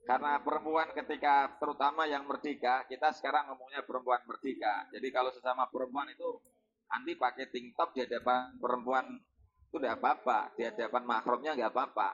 karena 0.08 0.40
perempuan 0.40 0.88
ketika 0.96 1.60
terutama 1.60 2.08
yang 2.08 2.24
merdeka, 2.24 2.88
kita 2.88 3.12
sekarang 3.12 3.52
ngomongnya 3.52 3.84
perempuan 3.84 4.24
merdeka. 4.24 4.88
Jadi 4.90 5.08
kalau 5.12 5.30
sesama 5.30 5.68
perempuan 5.68 6.08
itu 6.08 6.40
nanti 6.90 7.14
pakai 7.14 7.52
ting 7.52 7.70
top 7.76 7.94
di 7.94 8.02
hadapan 8.02 8.56
perempuan 8.58 9.06
itu 9.70 9.76
tidak 9.78 10.02
apa-apa, 10.02 10.50
di 10.58 10.66
hadapan 10.66 11.02
mahrumnya 11.06 11.52
nggak 11.54 11.70
apa-apa. 11.70 12.08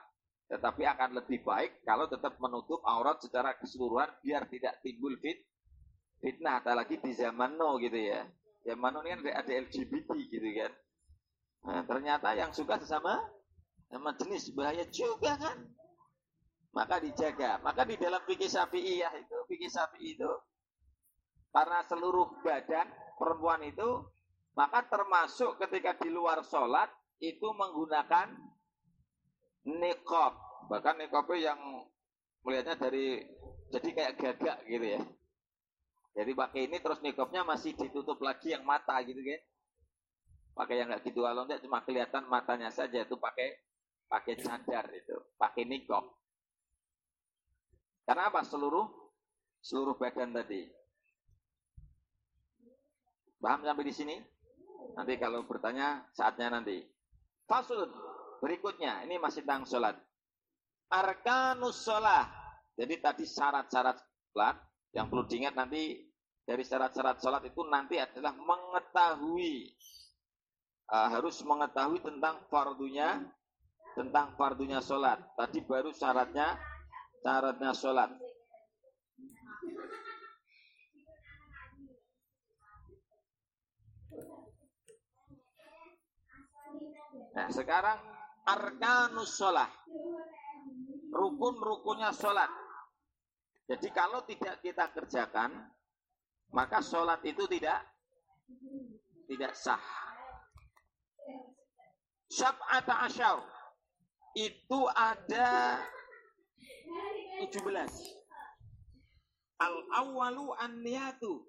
Tetapi 0.47 0.83
akan 0.87 1.11
lebih 1.19 1.43
baik 1.43 1.83
kalau 1.83 2.07
tetap 2.07 2.39
menutup 2.39 2.79
aurat 2.87 3.19
secara 3.19 3.57
keseluruhan 3.59 4.13
biar 4.23 4.47
tidak 4.47 4.79
timbul 4.85 5.17
fit, 5.19 5.43
fitnah. 6.21 6.63
lagi 6.63 7.01
di 7.01 7.17
zaman 7.17 7.57
no 7.59 7.81
gitu 7.81 7.97
ya. 7.97 8.23
Zaman 8.67 8.93
no 8.95 9.01
ini 9.03 9.15
kan 9.15 9.47
ada 9.47 9.53
LGBT 9.57 10.09
gitu 10.27 10.49
kan. 10.59 10.73
Nah, 11.67 11.83
ternyata 11.83 12.31
yang 12.39 12.55
suka 12.55 12.79
sesama 12.79 13.19
sama 13.91 14.15
jenis 14.15 14.55
bahaya 14.55 14.87
juga 14.87 15.35
kan. 15.35 15.76
Maka 16.77 17.01
dijaga. 17.01 17.65
Maka 17.65 17.89
di 17.89 17.97
dalam 17.97 18.21
fikih 18.29 18.53
ya 19.01 19.09
itu, 19.17 19.37
fikih 19.49 19.73
sapi 19.73 20.13
itu 20.13 20.29
karena 21.57 21.81
seluruh 21.89 22.45
badan 22.45 22.85
perempuan 23.17 23.65
itu 23.65 24.05
maka 24.53 24.85
termasuk 24.85 25.57
ketika 25.57 25.97
di 25.97 26.13
luar 26.13 26.45
sholat 26.45 26.93
itu 27.17 27.49
menggunakan 27.49 28.29
nikob. 29.65 30.33
Bahkan 30.69 30.95
nikobnya 31.01 31.53
yang 31.53 31.61
melihatnya 32.45 32.77
dari 32.77 33.25
jadi 33.73 33.89
kayak 33.89 34.13
gagak 34.21 34.59
gitu 34.69 34.87
ya. 35.01 35.01
Jadi 36.17 36.33
pakai 36.33 36.61
ini 36.69 36.77
terus 36.81 37.01
nikobnya 37.01 37.45
masih 37.45 37.77
ditutup 37.77 38.21
lagi 38.21 38.53
yang 38.53 38.65
mata 38.65 39.01
gitu 39.05 39.21
kan. 39.21 39.41
Pakai 40.57 40.81
yang 40.81 40.89
nggak 40.89 41.05
gitu 41.05 41.21
enggak 41.25 41.61
cuma 41.61 41.85
kelihatan 41.85 42.25
matanya 42.29 42.73
saja 42.73 43.05
itu 43.05 43.17
pakai 43.21 43.61
pakai 44.09 44.41
cadar 44.41 44.89
itu, 44.93 45.17
pakai 45.37 45.69
nikob. 45.69 46.05
Karena 48.07 48.31
apa? 48.31 48.47
Seluruh 48.47 48.87
seluruh 49.59 49.99
badan 49.99 50.31
tadi. 50.31 50.63
Paham 53.43 53.67
sampai 53.67 53.85
di 53.85 53.95
sini? 53.95 54.17
Nanti 54.95 55.19
kalau 55.19 55.43
bertanya 55.45 56.07
saatnya 56.15 56.55
nanti. 56.55 56.81
Fasul 57.47 57.91
Berikutnya, 58.41 59.05
ini 59.09 59.17
masih 59.17 59.43
tentang 59.45 59.65
sholat. 59.65 59.97
Arkanus 60.93 61.83
sholat. 61.83 62.29
Jadi 62.77 63.01
tadi 63.01 63.25
syarat-syarat 63.25 63.97
sholat 64.31 64.57
yang 64.93 65.09
perlu 65.09 65.25
diingat 65.25 65.57
nanti 65.57 66.05
dari 66.45 66.63
syarat-syarat 66.63 67.17
sholat 67.19 67.43
itu 67.49 67.65
nanti 67.65 67.97
adalah 67.97 68.37
mengetahui 68.37 69.73
uh, 70.93 71.09
harus 71.09 71.41
mengetahui 71.43 72.05
tentang 72.05 72.45
fardunya 72.53 73.25
tentang 73.97 74.37
fardunya 74.37 74.85
sholat. 74.85 75.17
Tadi 75.41 75.65
baru 75.65 75.91
syaratnya 75.97 76.61
syaratnya 77.23 77.73
sholat. 77.77 78.11
Nah, 87.37 87.49
sekarang 87.53 88.01
arkanus 88.49 89.37
sholat. 89.37 89.69
Rukun-rukunnya 91.13 92.13
sholat. 92.17 92.49
Jadi 93.67 93.89
kalau 93.91 94.23
tidak 94.25 94.63
kita 94.63 94.89
kerjakan, 94.95 95.53
maka 96.55 96.81
sholat 96.81 97.21
itu 97.27 97.45
tidak 97.51 97.83
tidak 99.27 99.53
sah. 99.59 99.83
Sab'ata 102.31 103.11
asyar. 103.11 103.43
Itu 104.37 104.87
ada 104.93 105.81
17. 107.37 107.63
Al-awalu 109.61 110.53
an-niyatu. 110.57 111.45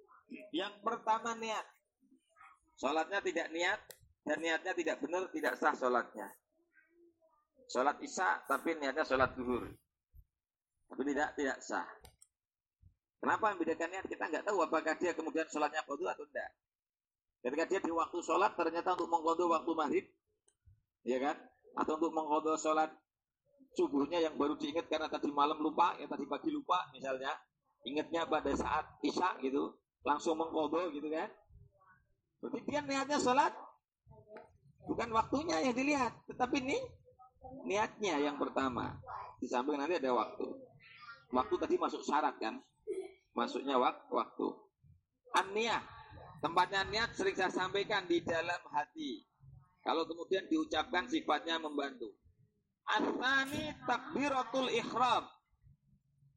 Yang 0.52 0.74
pertama 0.84 1.36
niat. 1.40 1.64
Sholatnya 2.78 3.20
tidak 3.24 3.48
niat, 3.56 3.82
dan 4.28 4.38
niatnya 4.44 4.74
tidak 4.76 5.00
benar, 5.00 5.32
tidak 5.32 5.56
sah 5.56 5.74
sholatnya. 5.74 6.28
Sholat 7.68 8.00
isya 8.04 8.44
tapi 8.48 8.76
niatnya 8.76 9.08
sholat 9.08 9.32
duhur. 9.36 9.68
Tapi 10.88 11.02
tidak 11.08 11.36
tidak 11.36 11.58
sah. 11.64 11.88
Kenapa 13.18 13.56
membedakan 13.56 13.90
niat? 13.92 14.06
Kita 14.06 14.24
nggak 14.30 14.46
tahu 14.46 14.62
apakah 14.62 14.94
dia 15.00 15.12
kemudian 15.16 15.48
sholatnya 15.48 15.84
kodo 15.88 16.06
atau 16.06 16.28
tidak. 16.28 16.52
Ketika 17.42 17.64
dia 17.66 17.80
di 17.80 17.92
waktu 17.92 18.20
sholat 18.20 18.54
ternyata 18.60 18.94
untuk 19.00 19.10
mengkodo 19.10 19.48
waktu 19.52 19.72
maghrib, 19.74 20.06
ya 21.08 21.18
kan? 21.24 21.36
Atau 21.80 21.98
untuk 21.98 22.12
mengkodo 22.12 22.60
sholat 22.60 22.92
subuhnya 23.78 24.18
yang 24.18 24.34
baru 24.34 24.58
diingat 24.58 24.90
karena 24.90 25.06
tadi 25.06 25.30
malam 25.30 25.62
lupa, 25.62 25.94
ya 26.02 26.10
tadi 26.10 26.26
pagi 26.26 26.50
lupa 26.50 26.90
misalnya, 26.90 27.30
ingatnya 27.86 28.26
pada 28.26 28.50
saat 28.58 28.98
isya 29.06 29.38
gitu, 29.46 29.78
langsung 30.02 30.42
mengkodo 30.42 30.90
gitu 30.90 31.06
kan? 31.14 31.30
Berarti 32.42 32.60
dia 32.66 32.82
niatnya 32.82 33.22
sholat, 33.22 33.54
bukan 34.90 35.14
waktunya 35.14 35.62
yang 35.62 35.78
dilihat, 35.78 36.18
tetapi 36.26 36.58
ini 36.66 36.78
niatnya 37.70 38.18
yang 38.18 38.42
pertama. 38.42 38.98
Di 39.38 39.46
samping 39.46 39.78
nanti 39.78 40.02
ada 40.02 40.10
waktu. 40.18 40.50
Waktu 41.30 41.56
tadi 41.62 41.76
masuk 41.78 42.02
syarat 42.02 42.42
kan? 42.42 42.58
Masuknya 43.38 43.78
wak 43.78 44.10
waktu. 44.10 44.48
An-niyah. 45.38 45.86
Tempatnya 46.42 46.86
niat 46.90 47.14
sering 47.14 47.38
saya 47.38 47.54
sampaikan 47.54 48.10
di 48.10 48.22
dalam 48.26 48.62
hati. 48.74 49.26
Kalau 49.86 50.10
kemudian 50.10 50.50
diucapkan 50.50 51.06
sifatnya 51.06 51.62
membantu. 51.62 52.14
Asani 52.88 53.76
takbiratul 53.84 54.72
ikhram. 54.72 55.28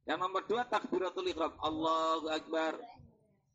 Yang 0.05 0.19
nomor 0.19 0.43
dua 0.51 0.67
takbiratul 0.67 1.31
ikhram. 1.31 1.55
Allahu 1.63 2.27
Akbar. 2.27 2.75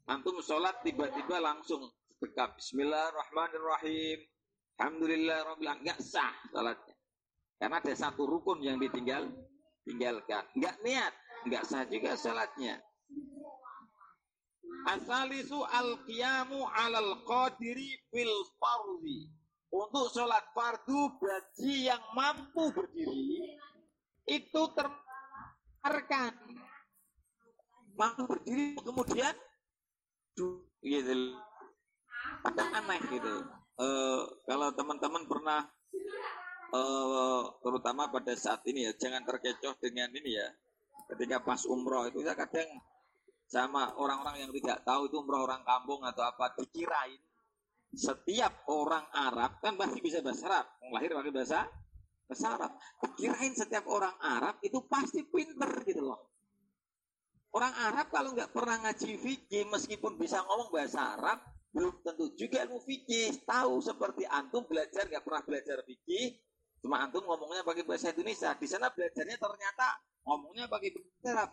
Antum 0.07 0.39
sholat 0.39 0.79
tiba-tiba 0.85 1.43
langsung 1.43 1.91
dekat. 2.23 2.55
Bismillahirrahmanirrahim. 2.55 4.19
Alhamdulillah 4.79 5.37
Rabbil 5.55 5.71
Enggak 5.83 5.99
sah 5.99 6.31
sholatnya. 6.55 6.95
Karena 7.55 7.79
ada 7.79 7.93
satu 7.95 8.27
rukun 8.27 8.59
yang 8.63 8.79
ditinggal 8.79 9.31
tinggalkan. 9.87 10.43
Enggak 10.55 10.75
niat, 10.83 11.13
enggak 11.47 11.63
sah 11.63 11.83
juga 11.87 12.19
salatnya. 12.19 12.83
Asalisu 14.85 15.65
al-qiyamu 15.65 16.61
alal 16.61 17.25
qadiri 17.25 17.97
fil 18.13 18.35
fardhi. 18.61 19.31
Untuk 19.75 20.07
sholat 20.07 20.55
fardu 20.55 21.19
bagi 21.19 21.91
yang 21.91 21.99
mampu 22.15 22.71
berdiri, 22.71 23.59
itu 24.23 24.61
terarkan. 24.71 26.31
Mampu 27.99 28.23
berdiri, 28.23 28.79
kemudian 28.79 29.35
gitu. 30.79 31.19
Ada 32.47 32.63
aneh 32.79 33.01
gitu. 33.11 33.35
Uh, 33.75 34.23
kalau 34.47 34.71
teman-teman 34.71 35.27
pernah 35.27 35.67
uh, 36.71 37.43
terutama 37.59 38.07
pada 38.07 38.31
saat 38.39 38.63
ini 38.71 38.87
ya 38.87 38.91
jangan 38.95 39.27
terkecoh 39.27 39.75
dengan 39.83 40.07
ini 40.15 40.39
ya 40.39 40.47
ketika 41.11 41.43
pas 41.43 41.61
umroh 41.67 42.07
itu 42.07 42.23
saya 42.23 42.39
kadang 42.39 42.65
sama 43.45 43.93
orang-orang 43.99 44.47
yang 44.47 44.51
tidak 44.55 44.81
tahu 44.87 45.11
itu 45.11 45.19
umroh 45.21 45.43
orang 45.45 45.61
kampung 45.67 46.01
atau 46.07 46.23
apa 46.23 46.55
dikirain 46.57 47.19
setiap 47.95 48.67
orang 48.67 49.07
Arab 49.15 49.63
kan 49.63 49.79
pasti 49.79 50.03
bisa 50.03 50.19
bahasa 50.19 50.51
Arab. 50.51 50.67
Lahir 50.91 51.15
pakai 51.15 51.31
bahasa 51.31 51.59
bahasa 52.27 52.47
Arab. 52.59 52.71
Dikirain 53.01 53.53
setiap 53.55 53.87
orang 53.87 54.13
Arab 54.19 54.59
itu 54.61 54.83
pasti 54.85 55.23
pinter 55.23 55.71
gitu 55.87 56.03
loh. 56.03 56.19
Orang 57.55 57.71
Arab 57.71 58.11
kalau 58.11 58.35
nggak 58.35 58.51
pernah 58.51 58.83
ngaji 58.83 59.15
fikih 59.15 59.63
meskipun 59.71 60.19
bisa 60.19 60.43
ngomong 60.43 60.75
bahasa 60.75 61.15
Arab 61.15 61.39
belum 61.71 62.03
tentu 62.03 62.35
juga 62.35 62.67
ilmu 62.67 62.83
fikih. 62.83 63.47
Tahu 63.47 63.79
seperti 63.79 64.27
antum 64.27 64.67
belajar 64.67 65.07
nggak 65.07 65.23
pernah 65.23 65.41
belajar 65.47 65.79
fikih 65.87 66.35
cuma 66.83 67.01
antum 67.01 67.25
ngomongnya 67.25 67.63
pakai 67.63 67.87
bahasa 67.87 68.11
Indonesia. 68.11 68.51
Di 68.59 68.67
sana 68.67 68.91
belajarnya 68.91 69.39
ternyata 69.39 69.87
ngomongnya 70.27 70.67
pakai 70.67 70.89
bahasa 70.91 71.27
Arab. 71.31 71.51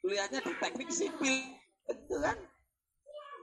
Kuliahnya 0.00 0.40
di 0.40 0.52
teknik 0.60 0.90
sipil 0.92 1.36
itu 1.86 2.16
kan 2.18 2.36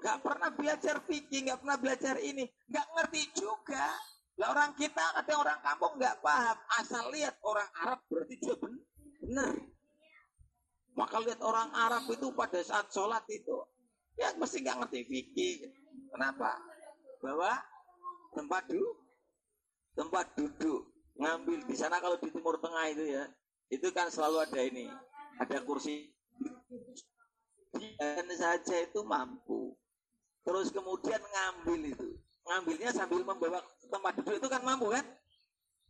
nggak 0.03 0.19
pernah 0.19 0.51
belajar 0.51 0.99
fikih 1.07 1.47
nggak 1.47 1.59
pernah 1.63 1.77
belajar 1.79 2.15
ini. 2.19 2.43
Nggak 2.67 2.87
ngerti 2.91 3.21
juga. 3.39 3.87
Lah 4.35 4.51
orang 4.51 4.75
kita 4.75 5.15
ada 5.15 5.33
orang 5.39 5.59
kampung 5.63 5.95
nggak 5.95 6.19
paham. 6.19 6.57
Asal 6.75 7.07
lihat 7.15 7.39
orang 7.39 7.69
Arab 7.79 7.99
berarti 8.11 8.35
dia 8.35 8.55
benar. 8.59 9.55
Maka 10.93 11.17
lihat 11.23 11.39
orang 11.39 11.71
Arab 11.71 12.03
itu 12.11 12.27
pada 12.35 12.59
saat 12.59 12.91
sholat 12.91 13.23
itu 13.31 13.63
ya 14.19 14.35
mesti 14.35 14.59
nggak 14.59 14.77
ngerti 14.83 14.99
fikih 15.07 15.55
kenapa? 16.11 16.59
Bahwa 17.23 17.55
tempat 18.35 18.67
duduk 18.67 18.99
tempat 19.95 20.35
duduk 20.35 20.91
ngambil. 21.15 21.63
Di 21.63 21.75
sana 21.79 22.03
kalau 22.03 22.19
di 22.19 22.27
timur 22.27 22.59
tengah 22.59 22.91
itu 22.91 23.07
ya 23.07 23.23
itu 23.71 23.87
kan 23.95 24.11
selalu 24.11 24.51
ada 24.51 24.59
ini. 24.59 24.91
Ada 25.39 25.63
kursi. 25.63 26.11
Dan 27.73 28.29
saja 28.37 28.85
itu 28.85 29.01
mampu. 29.01 29.73
Terus 30.43 30.67
kemudian 30.75 31.21
ngambil 31.23 31.81
itu. 31.95 32.09
Ngambilnya 32.43 32.91
sambil 32.91 33.23
membawa 33.23 33.63
tempat 33.87 34.13
duduk 34.19 34.35
itu 34.43 34.47
kan 34.51 34.61
mampu 34.63 34.91
kan? 34.91 35.05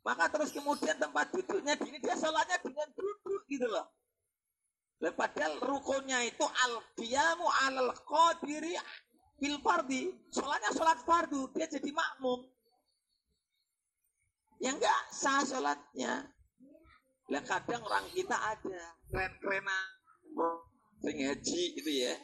Maka 0.06 0.30
terus 0.30 0.54
kemudian 0.54 1.00
tempat 1.00 1.34
duduknya 1.34 1.74
ini 1.82 1.98
dia 1.98 2.14
sholatnya 2.14 2.62
dengan 2.62 2.88
duduk 2.94 3.42
gitu 3.50 3.66
loh. 3.66 3.88
padahal 5.04 5.60
rukunnya 5.60 6.24
itu 6.24 6.46
al 6.48 6.80
qiyamu 6.96 7.48
alal 7.68 7.92
qadiri 7.92 8.78
fil 9.42 9.58
fardi. 9.60 10.14
Sholatnya 10.32 10.72
sholat 10.72 11.00
fardu, 11.04 11.52
dia 11.52 11.68
jadi 11.68 11.90
makmum. 11.92 12.46
Ya 14.64 14.72
enggak 14.72 15.02
sah 15.12 15.44
sholatnya. 15.44 16.30
Lah 17.32 17.44
kadang 17.44 17.84
orang 17.84 18.08
kita 18.12 18.36
ada 18.36 18.80
keren-kerenan 19.12 19.88
sering 21.04 21.20
haji 21.28 21.64
itu 21.76 21.92
ya 22.04 22.16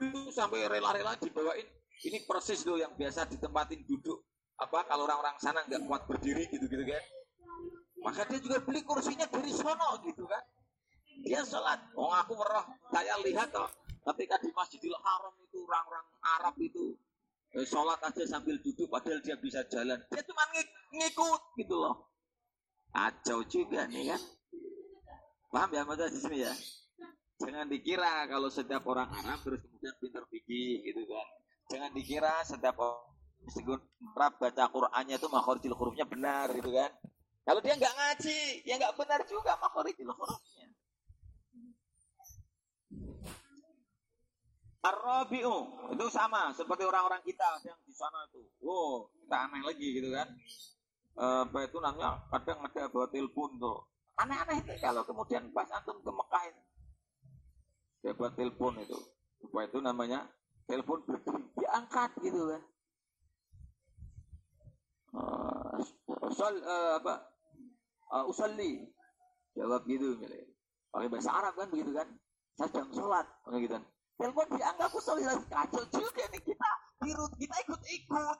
itu 0.00 0.32
sampai 0.32 0.64
rela-rela 0.66 1.14
dibawain. 1.20 1.68
Ini 2.00 2.24
persis 2.24 2.64
loh 2.64 2.80
yang 2.80 2.96
biasa 2.96 3.28
ditempatin 3.28 3.84
duduk 3.84 4.24
apa 4.60 4.84
kalau 4.88 5.04
orang-orang 5.08 5.36
sana 5.40 5.64
nggak 5.68 5.84
kuat 5.84 6.02
berdiri 6.08 6.48
gitu-gitu 6.48 6.84
kan. 6.84 7.04
Maka 8.00 8.24
dia 8.28 8.40
juga 8.40 8.56
beli 8.64 8.80
kursinya 8.80 9.28
dari 9.28 9.52
sono 9.52 10.00
gitu 10.04 10.24
kan. 10.24 10.44
Dia 11.20 11.44
sholat. 11.44 11.92
Oh 11.96 12.08
aku 12.08 12.32
merah 12.36 12.64
saya 12.88 13.20
lihat 13.20 13.52
toh 13.52 13.68
ketika 14.12 14.40
di 14.40 14.48
Masjidil 14.56 14.96
Haram 14.96 15.36
itu 15.44 15.60
orang-orang 15.68 16.06
Arab 16.40 16.54
itu 16.56 16.96
eh, 17.52 17.66
sholat 17.68 18.00
aja 18.00 18.24
sambil 18.24 18.56
duduk 18.64 18.88
padahal 18.88 19.20
dia 19.20 19.36
bisa 19.36 19.60
jalan. 19.68 20.00
Dia 20.08 20.24
cuma 20.24 20.48
ng 20.48 20.68
ngikut 20.96 21.42
gitu 21.60 21.76
loh. 21.76 22.08
Acau 22.96 23.44
juga 23.44 23.84
nih 23.84 24.16
kan. 24.16 24.22
Paham 25.50 25.70
ya 25.74 25.82
maksudnya 25.84 26.14
di 26.14 26.20
sini 26.22 26.38
ya? 26.46 26.54
Jangan 27.40 27.66
dikira 27.72 28.28
kalau 28.28 28.52
setiap 28.52 28.84
orang 28.84 29.08
Arab 29.08 29.40
terus 29.40 29.64
kemudian 29.64 29.94
pinter 29.96 30.24
fikih 30.28 30.84
gitu 30.84 31.02
kan. 31.08 31.28
Jangan 31.72 31.90
dikira 31.96 32.34
setiap 32.44 32.76
orang 32.76 33.08
Arab 34.12 34.32
baca 34.36 34.64
Qur'annya 34.68 35.16
itu 35.16 35.28
makhorijil 35.32 35.72
hurufnya 35.72 36.04
benar 36.04 36.52
gitu 36.52 36.68
kan. 36.68 36.92
Kalau 37.40 37.60
dia 37.64 37.74
nggak 37.80 37.94
ngaji, 37.96 38.40
ya 38.68 38.76
nggak 38.76 38.94
benar 39.00 39.20
juga 39.24 39.56
makhorijil 39.56 40.12
hurufnya. 40.12 40.68
Arabiu 44.80 45.56
itu 45.92 46.06
sama 46.08 46.56
seperti 46.56 46.88
orang-orang 46.88 47.20
kita 47.24 47.60
yang 47.64 47.76
di 47.84 47.92
sana 47.92 48.24
itu. 48.32 48.40
Wow, 48.64 49.12
kita 49.12 49.36
aneh 49.48 49.60
lagi 49.64 49.86
gitu 49.96 50.08
kan. 50.12 50.28
Apa 51.20 51.68
itu 51.68 51.76
namanya 51.80 52.20
kadang 52.32 52.64
ada 52.64 52.88
bawa 52.88 53.08
telepon 53.12 53.60
tuh 53.60 53.84
Aneh-aneh 54.20 54.60
itu 54.60 54.72
kalau 54.84 55.00
kemudian 55.08 55.48
pas 55.52 55.68
antum 55.72 55.96
ke 56.04 56.12
Mekah 56.12 56.44
itu. 56.52 56.62
Dia 58.00 58.12
buat 58.16 58.32
telepon 58.36 58.76
itu. 58.80 58.96
Apa 59.50 59.68
itu 59.68 59.78
namanya? 59.80 60.28
Telepon 60.64 61.04
diangkat 61.56 62.10
gitu 62.24 62.40
kan. 62.48 62.62
Uh, 65.10 65.74
sol, 66.32 66.54
uh, 66.62 66.96
apa? 67.02 67.14
Uh, 68.12 68.24
usalli. 68.30 68.88
Jawab 69.58 69.84
gitu. 69.84 70.16
Pakai 70.90 71.08
bahasa 71.10 71.30
Arab 71.34 71.54
kan 71.58 71.68
begitu 71.68 71.92
kan. 71.92 72.08
Sedang 72.56 72.88
sholat. 72.94 73.26
Pakai 73.44 73.66
gitu 73.66 73.74
kan. 73.76 73.84
Telepon 74.16 74.46
diangkat 74.54 74.90
usalli. 74.96 75.22
Kacau 75.50 75.84
juga 75.92 76.24
nih 76.30 76.42
kita. 76.44 76.70
Birut, 77.00 77.32
kita 77.36 77.56
ikut-ikut. 77.68 78.38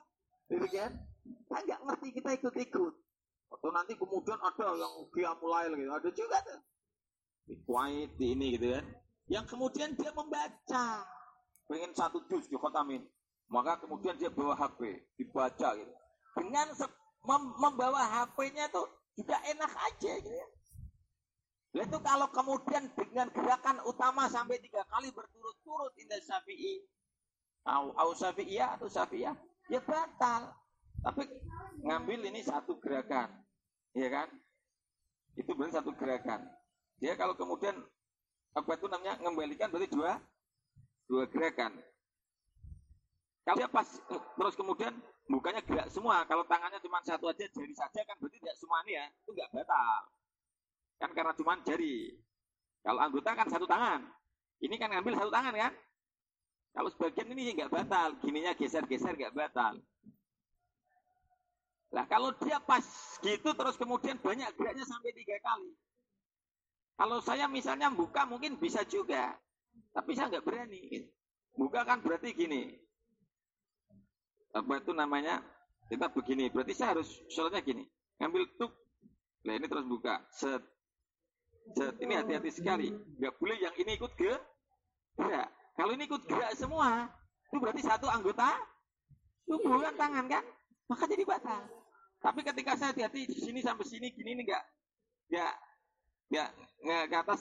Gitu 0.49 0.67
kan. 0.73 0.91
Kita 1.21 1.57
nggak 1.67 1.79
ngerti 1.85 2.07
kita 2.17 2.29
ikut-ikut. 2.39 2.93
Atau 3.51 3.69
nanti 3.75 3.93
kemudian 3.99 4.39
ada 4.39 4.67
yang 4.79 4.93
dia 5.11 5.31
mulai 5.43 5.67
lagi, 5.67 5.83
ada 5.83 6.09
juga 6.15 6.39
tuh. 6.47 6.59
Di 7.43 7.59
Kuwait, 7.67 8.15
di 8.15 8.31
ini 8.31 8.55
gitu 8.55 8.71
kan. 8.71 8.85
Yang 9.31 9.55
kemudian 9.55 9.95
dia 9.95 10.11
membaca. 10.11 11.07
Pengen 11.71 11.95
satu 11.95 12.19
juz 12.27 12.51
di 12.51 12.59
khotamin. 12.59 12.99
Maka 13.47 13.79
kemudian 13.79 14.19
dia 14.19 14.27
bawa 14.27 14.59
HP, 14.59 15.07
dibaca 15.15 15.75
gitu. 15.75 15.93
Dengan 16.35 16.67
mem 17.23 17.43
membawa 17.59 18.03
HP-nya 18.03 18.67
tuh 18.71 18.87
juga 19.15 19.39
enak 19.43 19.71
aja 19.71 20.11
gitu 20.19 20.31
ya. 20.31 20.47
Itu 21.83 21.99
kalau 22.03 22.27
kemudian 22.31 22.91
dengan 22.95 23.31
gerakan 23.31 23.79
utama 23.87 24.27
sampai 24.27 24.59
tiga 24.59 24.83
kali 24.91 25.11
berturut-turut 25.15 25.95
indah 25.95 26.19
syafi'i, 26.19 26.83
au, 27.63 27.95
au 27.95 28.11
syafi'iyah 28.11 28.75
atau 28.75 28.91
syafi'iyah, 28.91 29.35
ya 29.71 29.79
batal. 29.79 30.51
Tapi 31.03 31.27
ngambil 31.87 32.27
ini 32.27 32.43
satu 32.43 32.79
gerakan. 32.83 33.31
Iya 33.95 34.11
kan? 34.11 34.27
Itu 35.39 35.55
berarti 35.55 35.79
satu 35.79 35.91
gerakan. 35.95 36.47
Dia 36.99 37.15
kalau 37.15 37.35
kemudian 37.39 37.79
apa 38.51 38.71
itu 38.75 38.85
namanya 38.91 39.15
mengembalikan 39.23 39.71
berarti 39.71 39.87
dua 39.91 40.19
dua 41.07 41.23
gerakan. 41.27 41.75
Kalau 43.41 43.57
dia 43.57 43.69
pas 43.71 43.87
terus 44.37 44.53
kemudian 44.53 44.93
bukannya 45.25 45.65
gerak 45.65 45.87
semua, 45.89 46.23
kalau 46.29 46.45
tangannya 46.45 46.77
cuma 46.83 47.01
satu 47.01 47.31
aja 47.31 47.47
jari 47.49 47.73
saja 47.73 48.05
kan 48.05 48.15
berarti 48.21 48.37
tidak 48.37 48.57
semua 48.59 48.85
ini 48.85 49.01
ya, 49.01 49.05
itu 49.09 49.29
nggak 49.33 49.49
batal. 49.49 50.01
Kan 51.01 51.09
karena 51.17 51.33
cuma 51.33 51.57
jari. 51.65 52.21
Kalau 52.85 52.99
anggota 53.01 53.29
kan 53.33 53.47
satu 53.49 53.65
tangan. 53.65 54.01
Ini 54.61 54.75
kan 54.77 54.93
ngambil 54.93 55.17
satu 55.17 55.31
tangan 55.33 55.53
kan? 55.57 55.73
Kalau 56.71 56.89
sebagian 56.93 57.27
ini 57.33 57.57
nggak 57.57 57.73
batal, 57.73 58.13
gininya 58.21 58.53
geser-geser 58.53 59.17
nggak 59.17 59.33
batal. 59.33 59.81
Lah 61.91 62.05
kalau 62.07 62.31
dia 62.39 62.61
pas 62.63 62.85
gitu 63.19 63.51
terus 63.51 63.75
kemudian 63.75 64.15
banyak 64.21 64.47
geraknya 64.55 64.85
sampai 64.87 65.11
tiga 65.11 65.35
kali. 65.43 65.75
Kalau 67.01 67.17
saya 67.17 67.49
misalnya 67.49 67.89
buka 67.89 68.29
mungkin 68.29 68.61
bisa 68.61 68.85
juga. 68.85 69.33
Tapi 69.89 70.13
saya 70.13 70.37
nggak 70.37 70.45
berani. 70.45 71.09
Buka 71.57 71.81
kan 71.81 71.97
berarti 71.97 72.29
gini. 72.37 72.77
Apa 74.53 74.77
itu 74.77 74.93
namanya? 74.93 75.41
Kita 75.89 76.13
begini. 76.13 76.53
Berarti 76.53 76.77
saya 76.77 76.93
harus 76.93 77.09
sholatnya 77.33 77.65
gini. 77.65 77.89
Ngambil 78.21 78.53
tuk. 78.53 78.69
Nah 79.49 79.57
ini 79.57 79.65
terus 79.65 79.89
buka. 79.89 80.21
Set. 80.29 80.61
Set. 81.73 81.97
Ini 81.97 82.21
hati-hati 82.21 82.53
sekali. 82.53 82.93
Nggak 82.93 83.33
boleh 83.41 83.57
yang 83.57 83.73
ini 83.81 83.97
ikut 83.97 84.13
ke 84.13 84.37
gerak. 85.17 85.49
Kalau 85.73 85.97
ini 85.97 86.05
ikut 86.05 86.21
gerak 86.29 86.53
semua. 86.53 87.09
Itu 87.49 87.57
berarti 87.57 87.81
satu 87.81 88.13
anggota 88.13 88.61
tubuh 89.49 89.81
kan 89.89 89.97
tangan 89.97 90.29
kan. 90.29 90.45
Maka 90.85 91.09
jadi 91.09 91.25
batal. 91.25 91.65
Tapi 92.21 92.45
ketika 92.45 92.77
saya 92.77 92.93
hati-hati 92.93 93.25
di 93.25 93.41
sini 93.41 93.65
sampai 93.65 93.89
sini 93.89 94.13
gini 94.13 94.37
nih 94.37 94.45
enggak 94.45 94.63
ya 95.33 95.49
ya 96.31 96.47
nggak 96.81 97.03
ke 97.11 97.15
atas 97.19 97.39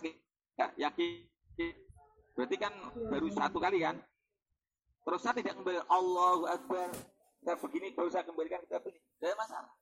ya 0.58 0.66
yakin 0.76 1.30
Berarti 2.40 2.56
kan 2.56 2.72
baru 3.12 3.28
satu 3.28 3.60
kali 3.60 3.84
kan? 3.84 4.00
Terus 5.04 5.20
saya 5.20 5.36
tidak 5.36 5.60
kembali 5.60 5.80
Allahu 5.92 6.48
Akbar. 6.48 6.88
Saya 7.44 7.56
begini 7.60 7.92
baru 7.92 8.08
saya 8.08 8.24
kembalikan 8.24 8.64
kita 8.64 8.80
ini. 8.88 9.00
Tidak 9.20 9.36
masalah. 9.36 9.72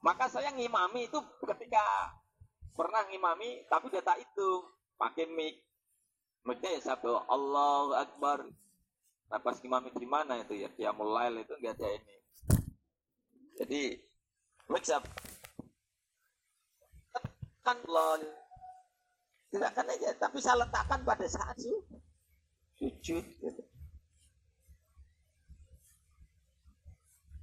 Maka 0.00 0.26
saya 0.26 0.50
ngimami 0.50 1.06
itu 1.06 1.18
ketika 1.44 2.10
pernah 2.74 3.06
ngimami 3.06 3.68
tapi 3.68 3.86
data 3.92 4.16
itu 4.18 4.48
pakai 4.96 5.30
mic. 5.30 5.62
Micnya 6.42 6.74
ya 6.74 6.80
satu 6.80 7.22
Allahu 7.28 7.94
Akbar. 7.94 8.48
Nah 9.30 9.38
pas 9.38 9.60
ngimami 9.62 9.94
di 9.94 10.08
mana 10.10 10.42
itu 10.42 10.58
ya? 10.58 10.66
Dia 10.74 10.90
mulai 10.90 11.30
itu 11.38 11.54
enggak 11.54 11.78
ada 11.78 11.88
ini. 11.92 12.14
Jadi 13.62 13.82
mic 14.72 14.82
kan 17.70 17.78
Allah 17.86 18.18
Silakan 19.50 19.86
aja, 19.90 20.14
tapi 20.14 20.38
saya 20.38 20.62
letakkan 20.62 21.02
pada 21.02 21.26
saat 21.26 21.58
sujud. 21.58 21.82
Gitu. 22.78 23.62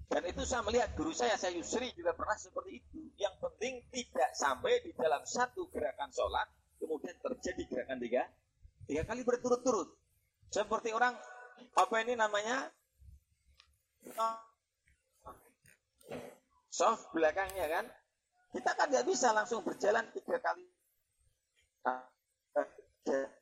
Dan 0.07 0.23
itu 0.23 0.47
saya 0.47 0.63
melihat 0.63 0.95
guru 0.95 1.11
saya, 1.11 1.35
saya 1.35 1.51
Yusri 1.59 1.91
juga 1.99 2.15
pernah 2.15 2.39
seperti 2.39 2.79
itu. 2.79 3.11
Yang 3.19 3.35
penting 3.43 3.83
tidak 3.91 4.31
sampai 4.39 4.79
di 4.87 4.95
dalam 4.95 5.19
satu 5.27 5.67
gerakan 5.67 6.07
sholat, 6.15 6.47
kemudian 6.79 7.11
terjadi 7.19 7.63
gerakan 7.67 7.99
tiga, 7.99 8.23
tiga 8.87 9.03
kali 9.03 9.27
berturut-turut. 9.27 9.91
Seperti 10.47 10.95
orang, 10.95 11.11
apa 11.75 11.95
ini 12.07 12.15
namanya? 12.15 12.71
Soft 16.71 17.11
belakangnya 17.11 17.67
kan. 17.67 17.85
Kita 18.51 18.71
kan 18.73 18.87
nggak 18.89 19.07
bisa 19.07 19.35
langsung 19.35 19.61
berjalan 19.65 20.07
tiga 20.15 20.39
kali 20.39 20.65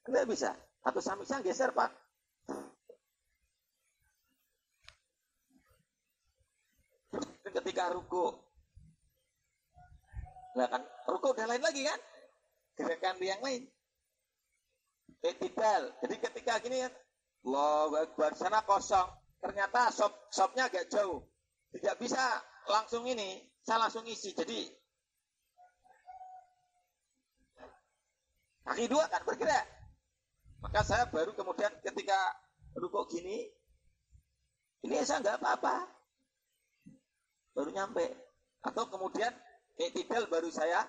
tidak 0.05 0.25
bisa. 0.29 0.51
Atau 0.85 1.01
samisnya 1.01 1.41
geser, 1.41 1.73
Pak. 1.73 1.89
Ketika 7.55 7.89
ruku. 7.95 8.35
Nah 10.55 10.67
kan, 10.69 10.83
ruku 11.09 11.27
udah 11.33 11.47
lain 11.49 11.63
lagi 11.63 11.81
kan? 11.87 11.99
Gerakan 12.75 13.17
yang 13.23 13.41
lain. 13.41 13.65
Etidal. 15.23 15.95
Jadi 16.03 16.15
ketika 16.21 16.61
gini 16.61 16.85
ya, 16.85 16.89
Allahu 17.47 17.95
Akbar, 17.97 18.35
sana 18.37 18.61
kosong. 18.61 19.09
Ternyata 19.41 19.89
sop, 19.89 20.29
sopnya 20.29 20.67
agak 20.67 20.91
jauh. 20.91 21.23
Tidak 21.73 21.95
bisa 21.97 22.21
langsung 22.69 23.07
ini, 23.07 23.41
saya 23.63 23.87
langsung 23.87 24.05
isi. 24.05 24.35
Jadi 24.35 24.67
Kaki 28.65 28.89
dua 28.89 29.05
kan 29.05 29.21
bergerak. 29.21 29.65
Maka 30.65 30.81
saya 30.81 31.05
baru 31.13 31.37
kemudian 31.37 31.69
ketika 31.85 32.17
rukuk 32.73 33.13
gini, 33.13 33.45
ini 34.81 34.97
saya 35.05 35.21
nggak 35.21 35.37
apa-apa. 35.37 35.85
Baru 37.53 37.69
nyampe. 37.69 38.09
Atau 38.65 38.89
kemudian 38.89 39.29
etidal 39.77 40.25
baru 40.25 40.49
saya 40.49 40.81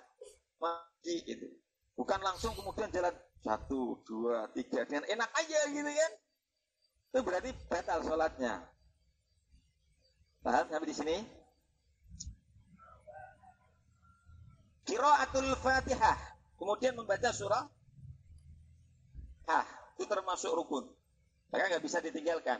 mati 0.56 1.20
gitu. 1.28 1.52
Bukan 1.92 2.16
langsung 2.24 2.56
kemudian 2.56 2.88
jalan 2.88 3.12
satu, 3.44 4.00
dua, 4.08 4.48
tiga 4.56 4.88
dengan 4.88 5.04
enak 5.12 5.30
aja 5.36 5.60
gitu 5.68 5.90
kan. 5.92 6.12
Itu 7.12 7.18
berarti 7.20 7.50
batal 7.68 8.00
sholatnya. 8.00 8.64
Paham 10.40 10.64
sampai 10.72 10.88
di 10.88 10.96
sini? 10.96 11.16
Kiraatul 14.88 15.52
Fatihah 15.60 16.35
Kemudian 16.56 16.96
membaca 16.96 17.30
surah 17.30 17.68
Ah, 19.46 19.66
itu 19.94 20.04
termasuk 20.10 20.50
rukun. 20.50 20.90
Maka 21.54 21.70
nggak 21.70 21.84
bisa 21.86 22.02
ditinggalkan. 22.02 22.58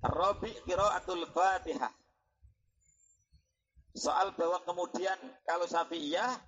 Rabi 0.00 0.54
qiraatul 0.64 1.26
Fatihah. 1.34 1.90
Soal 3.90 4.32
bahwa 4.38 4.62
kemudian 4.62 5.18
kalau 5.42 5.66
Syafi'iyah 5.66 6.38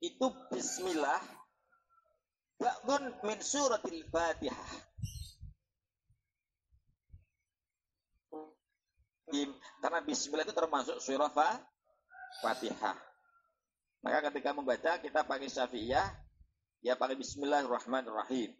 itu 0.00 0.26
bismillah 0.48 1.20
ba'dun 2.56 3.12
min 3.28 3.38
suratil 3.44 4.08
Fatihah. 4.08 4.72
Karena 9.84 10.00
bismillah 10.00 10.48
itu 10.48 10.56
termasuk 10.56 10.96
surah 11.04 11.28
Fatihah. 12.40 13.07
Maka 14.02 14.30
ketika 14.30 14.54
membaca 14.54 14.92
kita 15.02 15.26
pakai 15.26 15.50
syafi'iyah, 15.50 16.06
ya 16.86 16.94
pakai 16.94 17.18
bismillahirrahmanirrahim. 17.18 18.54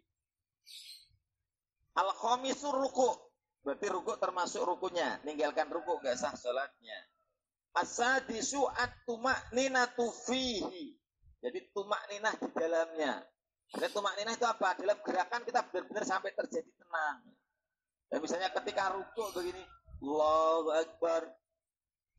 Al-khamisur 1.95 2.75
ruku. 2.75 3.09
Berarti 3.63 3.87
ruku 3.91 4.15
termasuk 4.19 4.63
rukunya. 4.63 5.19
Ninggalkan 5.23 5.71
ruku 5.71 5.99
gak 6.03 6.15
sah 6.19 6.35
sholatnya. 6.35 6.95
Asadisu 7.75 8.67
at-tumak 8.67 9.51
ninatu 9.55 10.11
fihi. 10.27 10.95
Jadi 11.39 11.71
tumak 11.71 12.03
ninah 12.11 12.35
di 12.35 12.47
dalamnya. 12.51 13.23
Jadi 13.71 13.87
tumak 13.95 14.15
ninah 14.19 14.35
itu 14.35 14.43
apa? 14.47 14.75
Dalam 14.75 14.99
gerakan 14.99 15.41
kita 15.47 15.63
benar-benar 15.71 16.03
sampai 16.03 16.35
terjadi 16.35 16.67
tenang. 16.75 17.19
Dan 18.11 18.17
misalnya 18.19 18.49
ketika 18.51 18.91
ruku 18.91 19.23
begini, 19.31 19.63
Allahu 20.03 20.69
Akbar. 20.75 21.31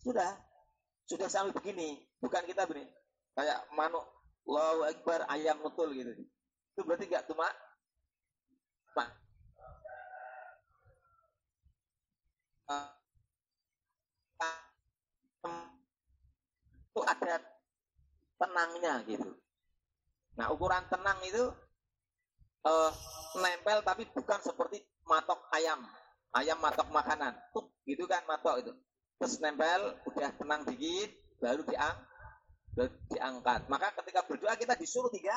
Sudah. 0.01 0.33
Sudah 1.05 1.29
sampai 1.29 1.53
begini. 1.53 2.01
Bukan 2.21 2.49
kita 2.49 2.65
begini 2.65 3.00
kayak 3.35 3.59
manuk 3.75 4.07
Allahu 4.49 4.81
Akbar 4.88 5.21
ayam 5.31 5.62
nutul 5.62 5.95
gitu. 5.95 6.11
Itu 6.75 6.81
berarti 6.83 7.07
gak 7.07 7.27
cuma? 7.31 7.47
Pak 8.97 9.09
itu 16.90 17.01
ada 17.07 17.38
tenangnya 18.37 18.95
gitu. 19.07 19.31
Nah 20.37 20.47
ukuran 20.51 20.85
tenang 20.90 21.19
itu 21.23 21.49
uh, 22.66 22.93
nempel 23.38 23.81
tapi 23.87 24.05
bukan 24.11 24.40
seperti 24.43 24.83
matok 25.07 25.38
ayam. 25.55 25.81
Ayam 26.35 26.59
matok 26.59 26.90
makanan. 26.90 27.35
Tuh 27.55 27.71
gitu 27.87 28.07
kan 28.11 28.23
matok 28.27 28.66
itu. 28.66 28.73
Terus 29.23 29.38
nempel 29.40 29.97
udah 30.07 30.31
tenang 30.37 30.66
dikit 30.66 31.11
baru 31.40 31.64
diang 31.64 31.97
diangkat. 32.77 33.67
Maka 33.67 33.95
ketika 34.03 34.21
berdoa 34.27 34.55
kita 34.55 34.75
disuruh 34.79 35.11
tiga, 35.11 35.35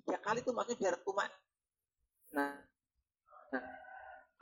tiga 0.00 0.18
kali 0.20 0.40
itu 0.40 0.50
maksudnya 0.50 0.78
biar 0.80 0.94
tumak. 1.04 1.28
Nah, 2.34 2.56
nah 3.52 3.64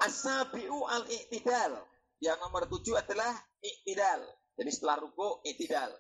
asabiu 0.03 0.87
al 0.87 1.05
iktidal. 1.11 1.83
Yang 2.23 2.39
nomor 2.39 2.71
tujuh 2.71 2.95
adalah 2.95 3.35
iktidal. 3.59 4.23
Jadi 4.55 4.71
setelah 4.71 5.03
ruku 5.03 5.43
iktidal. 5.43 5.91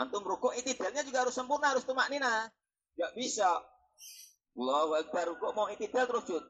Antum 0.00 0.24
ruku 0.24 0.56
iktidalnya 0.56 1.04
juga 1.04 1.28
harus 1.28 1.36
sempurna, 1.36 1.76
harus 1.76 1.84
tumak 1.84 2.08
nina. 2.08 2.48
Gak 2.96 3.12
bisa. 3.12 3.48
Allahu 4.58 4.96
Akbar 4.96 5.28
ruku 5.36 5.46
mau 5.52 5.68
iktidal 5.68 6.08
terus 6.08 6.24
jud. 6.24 6.44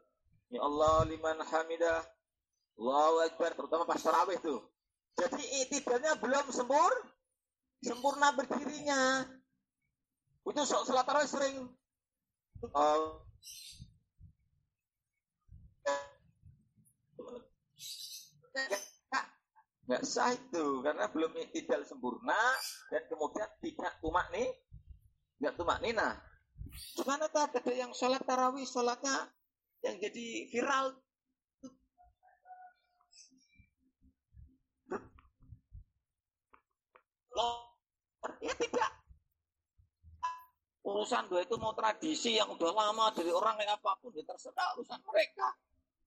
Ya 0.55 0.63
Allah 0.63 1.05
liman 1.11 1.43
hamidah. 1.43 2.07
Allahu 2.79 3.27
Akbar 3.27 3.59
terutama 3.59 3.83
pas 3.85 3.99
tarawih 3.99 4.39
tuh. 4.39 4.63
Jadi 5.19 5.67
iktidalnya 5.67 6.15
belum 6.23 6.47
sempurna 6.55 7.18
sempurna 7.83 8.35
berdirinya. 8.35 9.27
Itu 10.49 10.62
sholat 10.64 11.05
tarawih 11.05 11.29
sering. 11.29 11.57
Uh, 12.75 13.23
nggak 19.88 20.05
sah 20.05 20.37
itu 20.37 20.85
karena 20.85 21.09
belum 21.09 21.33
tidak 21.49 21.81
sempurna 21.88 22.37
dan 22.93 23.03
kemudian 23.09 23.49
tidak 23.64 23.97
tumak 24.05 24.29
nih 24.35 24.53
nggak 25.41 25.55
tumak 25.57 25.81
nina 25.81 26.19
Gimana 26.93 27.25
tuh 27.33 27.49
ada 27.49 27.61
yang 27.73 27.97
sholat 27.97 28.21
tarawih 28.29 28.69
sholatnya 28.69 29.33
yang 29.81 29.97
jadi 29.97 30.53
viral 30.53 30.93
Ya 38.43 38.55
tidak. 38.55 38.91
Urusan 40.83 41.29
dua 41.29 41.45
itu 41.45 41.55
mau 41.61 41.77
tradisi 41.77 42.41
yang 42.41 42.49
udah 42.49 42.73
lama 42.73 43.13
dari 43.13 43.29
orang 43.29 43.61
kayak 43.61 43.77
apa 43.77 43.93
pun, 44.01 44.15
ya 44.17 44.25
terserah 44.25 44.73
urusan 44.79 45.01
mereka. 45.05 45.49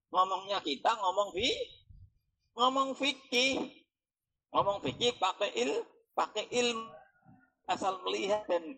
Ngomongnya 0.10 0.60
kita 0.60 0.91
ngomong 0.97 1.30
fi, 1.38 1.50
ngomong 2.58 2.89
fikih, 2.97 3.62
ngomong 4.52 4.82
fikih 4.84 5.15
pakai 5.21 5.54
il, 5.56 5.86
pakai 6.17 6.50
ilmu 6.50 7.02
asal 7.71 8.04
melihat 8.04 8.43
dan 8.52 8.76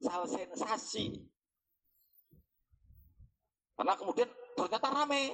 asal 0.00 0.24
sensasi. 0.24 1.28
Karena 3.76 3.96
kemudian 3.96 4.28
ternyata 4.56 4.88
rame. 4.92 5.32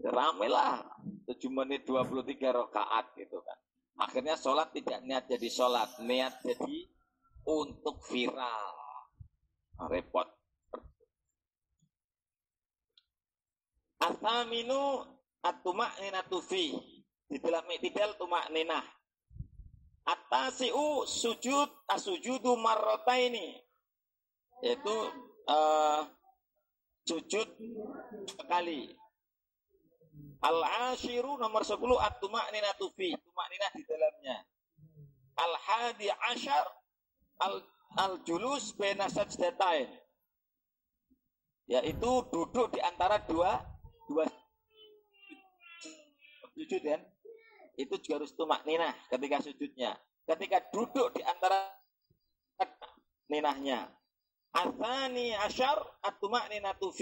Ya 0.00 0.10
rame 0.12 0.46
lah. 0.48 0.84
7 1.28 1.48
menit 1.48 1.86
23 1.86 2.52
rakaat 2.52 3.12
gitu 3.16 3.38
kan. 3.40 3.58
Akhirnya 4.00 4.34
sholat 4.40 4.72
tidak 4.72 5.04
niat 5.04 5.28
jadi 5.28 5.48
sholat, 5.52 6.00
niat 6.00 6.40
jadi 6.40 6.88
untuk 7.44 8.00
viral. 8.08 8.72
Nah, 9.78 9.88
repot. 9.90 10.28
Asaminu 14.02 15.06
atumak 15.42 15.98
ninatu 16.02 16.42
fi. 16.42 16.74
Di 17.26 17.40
dalam 17.40 17.64
iktidal 17.72 18.16
tumak 18.20 18.52
ninah. 18.52 18.84
Atasi'u 20.02 21.06
sujud 21.06 21.86
asujudu 21.88 22.58
marrota 22.58 23.14
ini. 23.16 23.56
Yaitu 24.60 24.96
uh, 25.48 26.02
sujud 27.06 27.48
sekali. 28.26 29.01
Al-ashiru 30.42 31.38
nomor 31.38 31.62
10 31.62 31.78
at-tumak 31.78 32.46
ninatu 32.50 32.90
fi. 32.98 33.14
Tumak 33.14 33.46
ninah 33.50 33.70
di 33.74 33.82
dalamnya. 33.86 34.36
Al-hadi 35.38 36.08
ashar 36.34 36.66
al-julus 37.96 38.74
bena 38.74 39.06
sajdatain. 39.06 39.88
Yaitu 41.70 42.26
duduk 42.28 42.74
di 42.74 42.80
antara 42.82 43.22
dua 43.22 43.62
dua 44.10 44.26
sujud 46.52 46.82
kan 46.84 47.00
itu 47.80 47.94
juga 48.04 48.14
harus 48.20 48.36
tumak 48.36 48.62
ninah 48.68 48.92
ketika 49.08 49.40
sujudnya 49.40 49.96
ketika 50.28 50.60
duduk 50.68 51.16
di 51.16 51.24
antara 51.24 51.72
ninahnya 53.32 53.88
asani 54.52 55.32
asyar 55.48 55.80
at-tumak 56.04 56.46
ninatu 56.52 56.92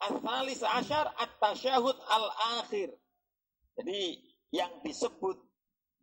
asalis 0.00 0.60
asyar 0.64 1.12
at-tasyahud 1.20 1.96
al-akhir. 2.08 2.96
Jadi 3.76 4.20
yang 4.50 4.80
disebut 4.82 5.36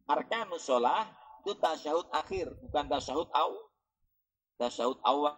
arkanus 0.07 0.69
sholah 0.69 1.09
itu 1.43 1.51
tasyahud 1.59 2.07
akhir 2.13 2.47
bukan 2.63 2.85
tasyahud 2.87 3.29
awal 3.33 3.67
tasyahud 4.57 4.99
awal. 5.05 5.35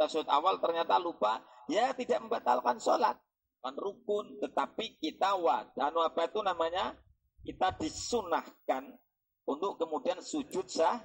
Tasyahud 0.00 0.28
awal 0.32 0.56
ternyata 0.64 0.96
lupa 0.96 1.44
ya 1.68 1.92
tidak 1.92 2.24
membatalkan 2.24 2.80
sholat. 2.80 3.16
Kan 3.62 3.78
rukun 3.78 4.40
tetapi 4.42 4.98
kita 4.98 5.36
wadah 5.38 5.92
apa 5.92 6.20
itu 6.26 6.40
namanya? 6.40 6.96
Kita 7.42 7.74
disunahkan 7.74 8.90
untuk 9.44 9.76
kemudian 9.76 10.22
sujud 10.22 10.66
sah 10.70 11.02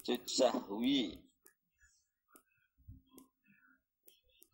sujud 0.00 0.22
sahwi 0.24 1.25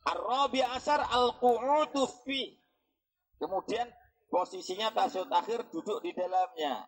Ar-Rabi 0.03 0.63
asar 0.67 1.07
al-qu'udu 1.07 2.11
fi. 2.27 2.59
Kemudian 3.39 3.87
posisinya 4.31 4.91
tasyahud 4.91 5.31
akhir 5.31 5.71
duduk 5.71 6.03
di 6.03 6.11
dalamnya. 6.15 6.87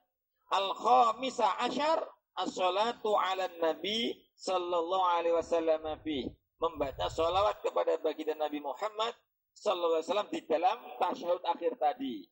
Al-khamisa 0.50 1.58
asyar 1.62 2.02
as-salatu 2.38 3.14
ala 3.14 3.46
nabi 3.62 4.18
sallallahu 4.34 5.06
alaihi 5.18 5.34
wasallam 5.34 5.82
fi. 6.02 6.26
Membaca 6.58 7.10
salawat 7.10 7.60
kepada 7.60 7.98
baginda 7.98 8.38
Nabi 8.38 8.62
Muhammad 8.62 9.12
sallallahu 9.52 10.00
alaihi 10.00 10.06
wasallam 10.08 10.30
di 10.30 10.40
dalam 10.46 10.78
tasyahud 11.02 11.42
akhir 11.44 11.76
tadi. 11.76 12.24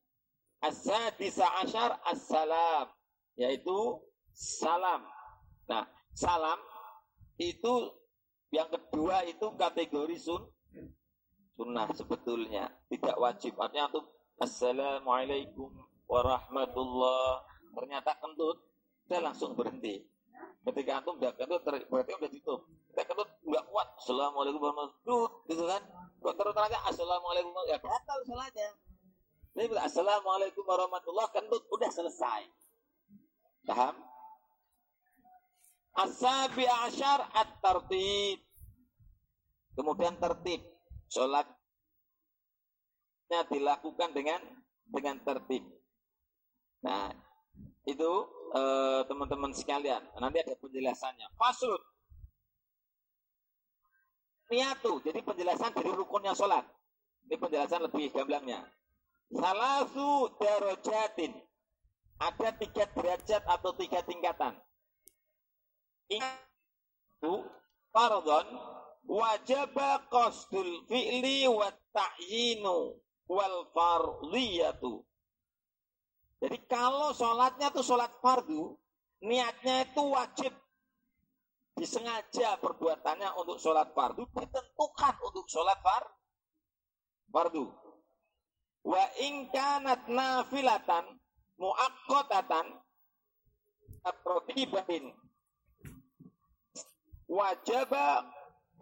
As-sadisa 0.62 1.46
asyar 1.66 1.98
as-salam, 2.06 2.86
yaitu 3.34 3.98
salam. 4.30 5.02
Nah, 5.66 5.90
salam 6.14 6.58
itu 7.34 7.90
yang 8.54 8.70
kedua 8.70 9.26
itu 9.26 9.46
kategori 9.58 10.16
sun 10.22 10.46
sunnah 11.56 11.88
sebetulnya, 11.94 12.68
tidak 12.88 13.16
wajib. 13.20 13.54
Artinya 13.60 13.92
itu 13.92 14.02
Assalamualaikum 14.42 15.70
warahmatullah. 16.10 17.46
Ternyata 17.72 18.18
kentut, 18.18 18.58
saya 19.06 19.30
langsung 19.30 19.54
berhenti. 19.54 20.02
Ketika 20.62 20.98
antum 20.98 21.18
udah 21.18 21.32
kentut, 21.38 21.62
berarti 21.66 22.12
udah 22.18 22.30
tutup. 22.30 22.60
Kita 22.90 23.02
kentut 23.06 23.28
nggak 23.46 23.64
kuat. 23.70 23.88
Assalamualaikum 24.02 24.58
warahmatullahi 24.58 25.06
wabarakatuh. 25.06 25.48
Gitu 25.50 25.64
kan? 25.64 25.82
Kok 26.22 26.34
terus 26.38 26.54
terang 26.54 26.84
Assalamualaikum 26.86 27.50
ya 27.66 27.78
batal 27.82 28.18
salatnya. 28.26 28.70
Ini 29.52 29.68
bilang 29.68 29.84
Assalamualaikum 29.84 30.64
warahmatullahi 30.64 31.32
kentut 31.34 31.62
udah 31.70 31.90
selesai. 31.90 32.42
Paham? 33.68 33.94
Asabi 35.92 36.64
asyar 36.64 37.30
at-tartib. 37.36 38.40
Kemudian 39.72 40.20
tertib. 40.20 40.60
Sholatnya 41.12 41.56
dilakukan 43.48 44.12
dengan 44.16 44.40
dengan 44.88 45.16
tertib. 45.24 45.64
Nah, 46.84 47.12
itu 47.88 48.12
eh, 48.52 49.00
teman-teman 49.08 49.52
eh, 49.52 49.56
sekalian. 49.56 50.02
Nanti 50.20 50.38
ada 50.40 50.54
penjelasannya. 50.56 51.28
Fasul 51.36 51.78
niatu. 54.52 55.00
Jadi 55.00 55.24
penjelasan 55.24 55.72
dari 55.72 55.88
rukunnya 55.88 56.36
sholat. 56.36 56.68
Ini 57.24 57.40
penjelasan 57.40 57.88
lebih 57.88 58.12
gamblangnya. 58.12 58.60
Salasu 59.32 60.28
darojatin. 60.36 61.32
Ada 62.20 62.54
tiga 62.60 62.84
derajat 62.92 63.42
atau 63.48 63.72
tiga 63.74 64.04
tingkatan. 64.04 64.54
Itu 66.12 67.48
fardon 67.90 68.46
wajib 69.06 69.76
qasdul 70.10 70.86
fi'li 70.86 71.46
wa 71.50 71.68
ta'yinu 71.92 72.96
wal 73.28 73.58
fardiyatu. 73.72 75.02
Jadi 76.42 76.58
kalau 76.66 77.14
sholatnya 77.14 77.70
itu 77.70 77.82
sholat 77.86 78.10
fardu, 78.18 78.74
niatnya 79.22 79.86
itu 79.86 80.02
wajib. 80.10 80.52
Disengaja 81.72 82.60
perbuatannya 82.60 83.32
untuk 83.38 83.56
sholat 83.56 83.94
fardu 83.96 84.28
ditentukan 84.28 85.14
untuk 85.24 85.46
sholat 85.48 85.78
far 85.80 86.04
fardu. 87.32 87.70
Wa 88.82 89.04
ingkanat 89.22 90.10
nafilatan 90.10 91.16
muakkotatan 91.56 92.66
atrotibatin 94.02 95.14
wajaba 97.30 98.26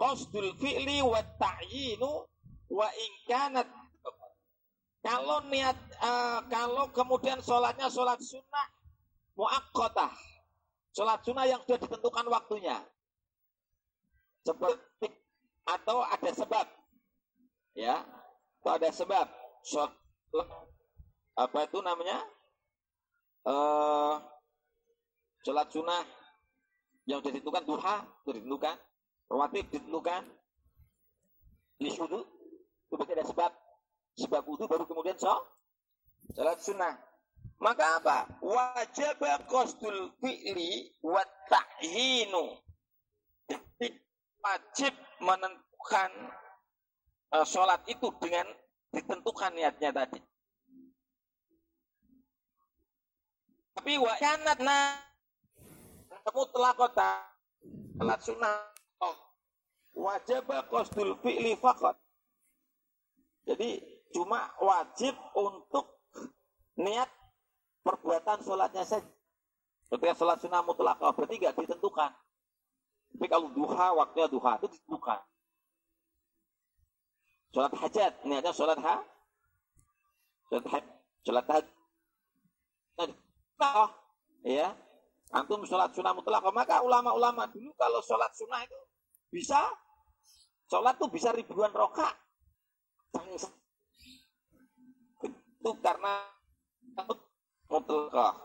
qasdul 0.00 0.56
fi'li 0.56 1.04
wa 1.04 1.20
ta'yinu 1.36 2.24
wa 2.72 2.88
ingkanat 2.88 3.68
kalau 5.04 5.44
niat 5.52 5.76
uh, 6.00 6.40
kalau 6.48 6.88
kemudian 6.96 7.40
sholatnya 7.44 7.92
sholat 7.92 8.16
sunnah 8.20 8.68
muakkotah 9.36 10.12
Sholat 10.90 11.22
sunnah 11.22 11.46
yang 11.46 11.62
sudah 11.62 11.78
ditentukan 11.86 12.26
waktunya. 12.26 12.82
Seperti 14.42 15.06
atau 15.62 16.02
ada 16.02 16.30
sebab. 16.34 16.66
Ya. 17.78 18.02
Atau 18.60 18.70
ada 18.74 18.90
sebab. 18.90 19.26
Sholat 19.62 19.94
apa 21.38 21.58
itu 21.62 21.78
namanya? 21.78 22.26
Uh, 23.46 24.18
sholat 25.46 25.70
sunnah 25.70 26.02
yang 27.06 27.22
sudah 27.22 27.32
ditentukan 27.38 27.64
duha 27.64 27.96
sudah 28.26 28.36
ditentukan 28.36 28.76
rawatib 29.30 29.70
ditentukan 29.70 30.26
sudu 31.80 32.20
itu 32.90 32.94
berarti 32.98 33.14
ada 33.16 33.24
sebab 33.24 33.52
sebab 34.18 34.42
itu 34.44 34.64
baru 34.68 34.84
kemudian 34.84 35.16
sholat 35.16 36.58
sunnah 36.60 36.98
maka 37.60 38.00
apa? 38.00 38.18
Wajib 38.40 39.20
qasdul 39.44 40.16
fi'li 40.16 40.96
wa 41.04 41.20
ta'hinu. 41.52 42.56
wajib 44.40 44.96
menentukan 45.20 46.10
uh, 47.36 47.44
sholat 47.44 47.84
itu 47.84 48.08
dengan 48.16 48.48
ditentukan 48.88 49.52
niatnya 49.52 49.92
tadi. 49.92 50.16
Tapi 53.76 53.92
wa 54.00 54.16
kanat 54.16 54.58
na 54.64 54.96
telah 56.24 56.72
kota 56.72 57.10
salat 58.00 58.20
sunnah 58.24 58.56
wajib 60.00 60.48
qasdul 60.48 61.20
fi'li 61.20 61.52
fakot. 61.60 61.96
Jadi 63.44 63.80
cuma 64.16 64.50
wajib 64.58 65.12
untuk 65.36 66.00
niat 66.80 67.08
perbuatan 67.84 68.40
sholatnya 68.40 68.84
saja. 68.84 69.12
Ketika 69.90 70.14
sholat 70.14 70.38
sunnah 70.38 70.62
mutlak, 70.62 71.02
oh, 71.02 71.10
berarti 71.10 71.34
tidak 71.34 71.58
ditentukan. 71.58 72.14
Tapi 73.10 73.26
kalau 73.26 73.50
duha, 73.50 73.90
waktunya 73.90 74.30
duha, 74.30 74.54
itu 74.62 74.70
ditentukan. 74.70 75.18
Sholat 77.50 77.72
hajat, 77.74 78.12
niatnya 78.22 78.54
sholat 78.54 78.78
ha? 78.78 79.02
Sholat 80.46 80.66
hajat, 80.70 80.94
sholat 81.26 81.46
hajat. 81.50 81.74
Nah, 83.58 83.90
ya, 84.46 84.78
antum 85.34 85.66
sholat 85.66 85.90
sunnah 85.90 86.14
mutlak, 86.14 86.46
maka 86.54 86.86
ulama-ulama 86.86 87.50
dulu 87.50 87.74
kalau 87.74 87.98
sholat 88.06 88.30
sunnah 88.30 88.62
itu 88.62 88.78
bisa, 89.34 89.58
sholat 90.70 90.94
tuh 91.02 91.10
bisa 91.10 91.34
ribuan 91.34 91.74
roka. 91.74 92.06
Itu 95.26 95.70
karena 95.82 96.30
mutlaqah. 97.66 98.38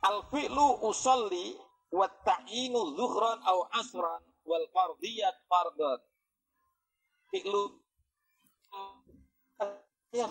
Al-fi'lu 0.00 0.86
usalli 0.86 1.58
wa 1.92 2.06
ta'inu 2.08 2.94
zuhran 2.94 3.42
au 3.44 3.66
asran 3.74 4.22
wal 4.46 4.64
fardiyat 4.70 5.36
fardat. 5.50 6.00
Fi'lu. 7.34 7.76
Ya 10.14 10.30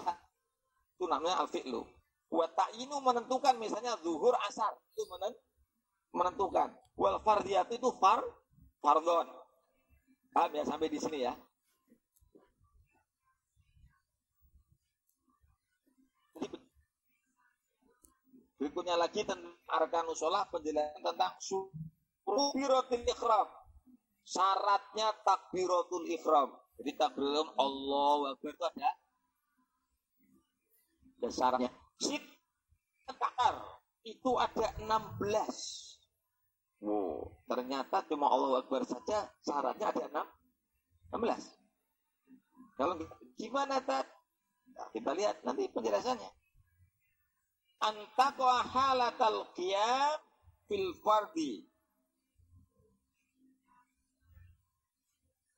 itu 0.95 1.05
namanya 1.05 1.43
al-fi'lu. 1.45 1.85
Wa 2.33 2.47
ta'yinu 2.49 3.03
menentukan 3.03 3.55
misalnya 3.59 3.99
zuhur 4.01 4.33
asar. 4.47 4.73
Itu 4.95 5.05
menentukan. 6.15 6.73
Wal 6.97 7.19
fardiyat 7.21 7.69
itu 7.71 7.93
far 7.99 8.25
fardon 8.81 9.38
paham 10.30 10.51
ya 10.55 10.63
sampai 10.65 10.89
di 10.89 10.99
sini 11.01 11.19
ya 11.25 11.34
Berikutnya 18.59 18.99
lagi 18.99 19.23
tentang 19.23 19.55
arkanus 19.71 20.19
sholat 20.19 20.51
penjelasan 20.51 20.99
tentang 20.99 21.32
takbiratul 22.27 23.07
ikhram. 23.07 23.47
Syaratnya 24.27 25.15
takbiratul 25.23 26.03
ikhram. 26.11 26.59
Jadi 26.75 26.91
takbiratul 26.99 27.55
Allah 27.55 28.36
Akbar 28.36 28.51
itu 28.51 28.65
ada 28.67 28.91
ada 31.23 31.30
syaratnya. 31.32 31.71
Itu 34.03 34.32
ada 34.36 34.67
16. 34.75 35.88
Wow, 36.80 37.36
ternyata 37.43 38.07
cuma 38.07 38.32
Allah 38.32 38.63
Akbar 38.63 38.88
saja 38.88 39.27
syaratnya 39.43 39.91
ada 39.91 40.23
6 41.11 41.19
16. 41.19 42.80
Kalau 42.80 42.95
gimana 43.36 43.84
tadi? 43.84 44.07
Nah, 44.80 44.88
kita 44.95 45.11
lihat 45.11 45.43
nanti 45.43 45.67
penjelasannya 45.67 46.32
antaqwa 47.84 48.63
halatal 48.63 49.51
qiyam 49.55 50.19
fil 50.67 50.95
fardi 51.03 51.67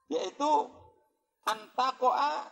yaitu 0.10 0.52
antaqwa 1.46 2.50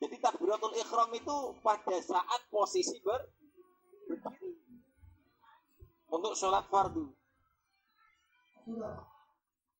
jadi 0.00 0.16
takbiratul 0.18 0.74
ikhram 0.78 1.10
itu 1.14 1.36
pada 1.62 1.96
saat 2.02 2.40
posisi 2.50 2.98
ber 3.02 3.20
untuk 6.10 6.32
sholat 6.34 6.66
fardu. 6.66 7.06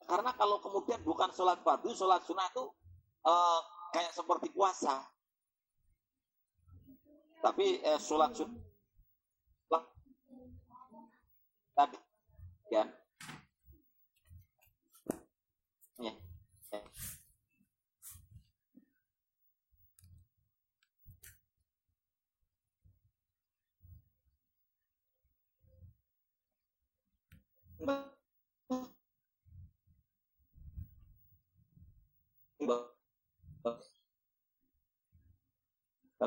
Karena 0.07 0.31
kalau 0.35 0.59
kemudian 0.59 1.03
bukan 1.07 1.31
sholat 1.31 1.63
fardu 1.63 1.95
sholat 1.95 2.23
sunnah 2.27 2.51
itu 2.51 2.65
uh, 3.27 3.61
kayak 3.95 4.11
seperti 4.15 4.51
puasa. 4.51 5.07
Tapi 7.41 7.81
eh, 7.81 8.01
sholat 8.03 8.35
sunnah. 8.35 8.63
Tadi 11.71 12.10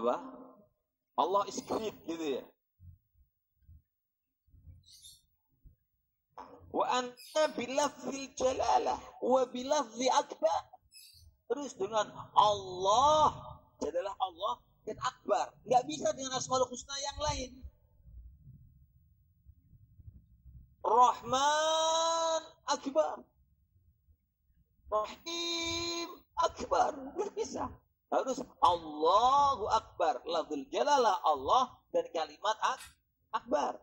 Apa? 0.04 0.20
Allah 1.16 1.47
is 1.47 1.64
great 1.64 1.95
gitu 2.04 2.36
ya. 2.36 2.43
Wa 6.76 6.99
anta 6.99 7.43
bilafzil 7.56 8.36
jalalah 8.36 8.99
wa 9.24 9.47
bilafzi 9.47 10.12
akbar. 10.12 10.62
Terus 11.47 11.72
dengan 11.80 12.12
Allah 12.36 13.32
adalah 13.80 14.12
Allah 14.20 14.60
dan 14.84 14.99
akbar. 14.99 15.56
Nggak 15.64 15.88
bisa 15.88 16.12
dengan 16.12 16.36
asmaul 16.36 16.68
husna 16.68 16.99
yang 16.99 17.20
lain. 17.24 17.51
Rahman 20.84 22.41
akbar. 22.68 23.24
Rahim 24.91 26.10
akbar. 26.43 26.91
Nggak 27.16 27.32
bisa. 27.39 27.72
Harus 28.14 28.45
Allahu 28.61 29.66
Akbar. 29.74 30.22
Lafzul 30.30 30.70
jalalah 30.70 31.18
Allah 31.26 31.74
dan 31.89 32.05
kalimat 32.14 32.57
ak 32.61 32.82
akbar. 33.34 33.82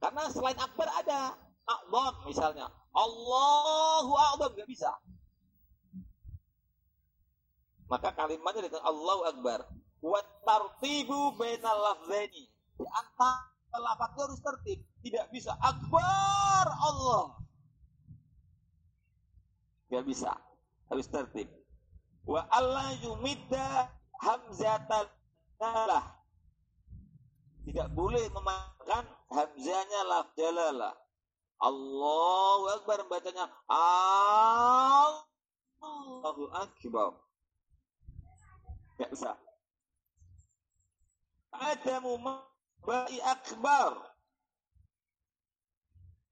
Karena 0.00 0.24
selain 0.32 0.56
akbar 0.56 0.88
ada 0.88 1.36
akbar 1.68 2.24
misalnya. 2.24 2.72
Allahu 2.96 4.16
Akbar 4.16 4.56
nggak 4.56 4.66
bisa. 4.66 4.88
Maka 7.92 8.16
kalimatnya 8.16 8.66
dengan 8.66 8.82
Allahu 8.88 9.22
Akbar. 9.28 9.68
Wa 10.00 10.18
tartibu 10.42 11.36
bainal 11.36 11.76
lafzaini. 11.76 12.48
Di 12.50 12.86
antara 12.88 13.52
lafaznya 13.76 14.22
harus 14.26 14.40
tertib. 14.40 14.80
Tidak 15.04 15.26
bisa 15.28 15.52
akbar 15.60 16.66
Allah. 16.66 17.36
Gak 19.92 20.06
bisa. 20.08 20.32
Harus 20.88 21.06
tertib 21.06 21.59
wa 22.26 22.44
Allah 22.50 22.96
yumidda 23.04 23.88
hamzatal 24.20 25.08
nalah 25.60 26.16
tidak 27.68 27.88
boleh 27.92 28.24
memakan 28.32 29.04
hamzanya 29.30 30.00
laf 30.08 30.32
jalala 30.34 30.96
Allahu 31.60 32.72
Akbar 32.72 33.04
bacanya 33.04 33.52
Allahu 33.68 34.08
Akbar. 36.56 37.20
Gak 38.96 39.12
bisa 39.12 39.36
ada 41.60 42.00
bayi 42.80 43.20
akbar. 43.20 43.92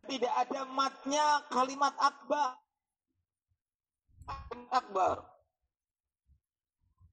Tidak 0.08 0.32
ada 0.32 0.64
matnya 0.72 1.44
kalimat 1.52 1.92
akbar. 2.00 2.56
Akbar 4.72 5.27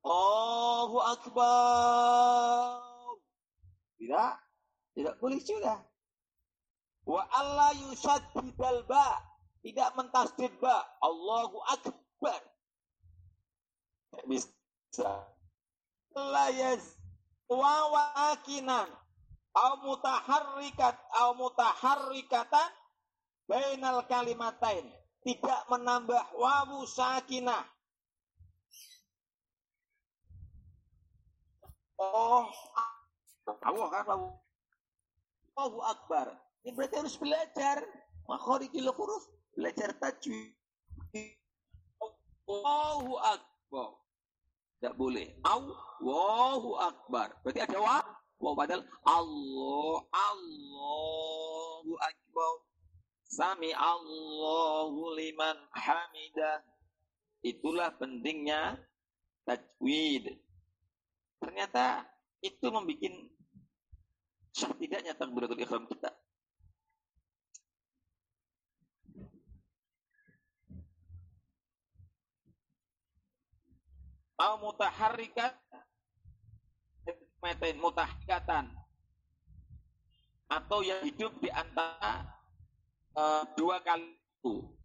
Allahu 0.05 1.01
Akbar. 1.01 2.77
Tidak, 3.97 4.33
tidak 4.93 5.15
boleh 5.17 5.41
juga. 5.41 5.81
Wa 7.09 7.25
Allah 7.33 7.73
yusaddidal 7.73 8.85
ba. 8.85 9.17
Tidak 9.65 9.89
mentasdid 9.97 10.53
ba. 10.61 10.85
Allahu 11.01 11.57
Akbar. 11.73 12.41
Tidak 14.13 14.25
bisa. 14.29 15.09
La 16.13 16.53
yaz 16.53 16.85
wa 17.49 17.89
akinan. 18.29 18.85
Au 19.55 19.79
mutaharrikat 19.81 20.99
au 21.17 21.33
mutaharrikatan 21.33 22.69
bainal 23.49 24.05
kalimatain. 24.05 24.85
Tidak 25.25 25.61
menambah 25.73 26.37
wawu 26.37 26.85
sakinah 26.85 27.74
Oh, 31.95 32.51
Allah 33.63 33.87
kan 33.91 34.05
Allahu 35.55 35.79
Akbar. 35.87 36.35
Ini 36.67 36.75
berarti 36.75 36.95
harus 36.99 37.15
belajar 37.15 37.79
makhorijil 38.27 38.91
huruf, 38.91 39.23
belajar 39.55 39.95
tajwid. 39.95 40.51
Allahu 42.45 43.15
Akbar. 43.23 43.95
Tidak 44.77 44.93
boleh. 44.99 45.31
Allahu 45.47 46.75
Akbar. 46.75 47.39
Berarti 47.41 47.63
ada 47.63 47.79
wa? 47.79 48.03
Wa 48.35 48.51
padahal 48.51 48.83
Allah, 49.07 49.95
Allahu 50.11 51.93
Akbar. 52.03 52.53
Sami 53.23 53.71
Allahu 53.71 55.15
liman 55.15 55.55
hamidah. 55.71 56.59
Itulah 57.39 57.95
pentingnya 57.95 58.75
tajwid. 59.47 60.35
Ternyata 61.39 62.03
itu 62.43 62.67
membuat 62.69 63.15
sah 64.55 64.71
tidaknya 64.75 65.17
takbiratul 65.17 65.59
ikhram 65.59 65.87
kita. 65.89 66.11
Au 74.35 74.59
mutaharrikat 74.59 75.55
metain 77.39 77.79
mutaharrikatan 77.79 78.67
atau 80.51 80.83
yang 80.83 80.99
hidup 81.07 81.31
di 81.39 81.47
antara 81.51 82.27
uh, 83.15 83.43
dua 83.55 83.79
kali 83.83 84.11
itu. 84.11 84.75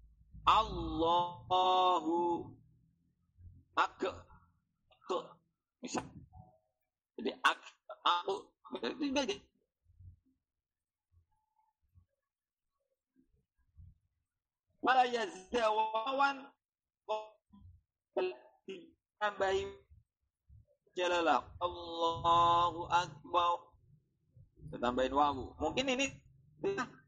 Allahu 0.46 2.46
akbar. 3.74 4.22
Misal 5.82 6.06
jadi 7.20 7.36
aku 7.44 8.34
tinggal 8.96 9.28
gitu. 9.28 9.44
Wala 14.80 15.04
tambahi 19.20 19.68
jalalah 20.96 21.44
Allahu 21.60 22.88
akbar. 22.88 23.68
Tambahin 24.80 25.12
wawu. 25.12 25.52
Mungkin 25.60 25.84
ini 25.92 26.08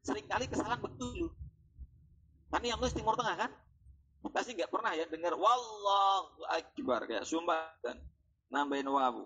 sering 0.05 0.29
kali 0.29 0.45
kesalahan 0.45 0.77
betul 0.85 1.33
kan 2.53 2.61
yang 2.61 2.77
nulis 2.77 2.93
timur 2.93 3.17
tengah 3.17 3.49
kan? 3.49 3.51
Pasti 4.29 4.53
nggak 4.53 4.69
pernah 4.69 4.93
ya 4.93 5.09
dengar 5.09 5.33
wallahu 5.33 6.45
akbar 6.53 7.09
kayak 7.09 7.25
sumpah 7.25 7.73
dan 7.81 7.97
nambahin 8.53 8.93
wawu 8.93 9.25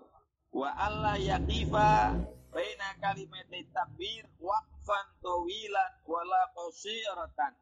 wa 0.57 0.73
alla 0.73 1.13
yaqifa 1.21 2.17
baina 2.49 2.89
kalimat 2.97 3.45
takbir 3.69 4.25
waqfan 4.41 5.05
tawilan 5.21 5.91
wala 6.09 6.41
qasiratan. 6.57 7.53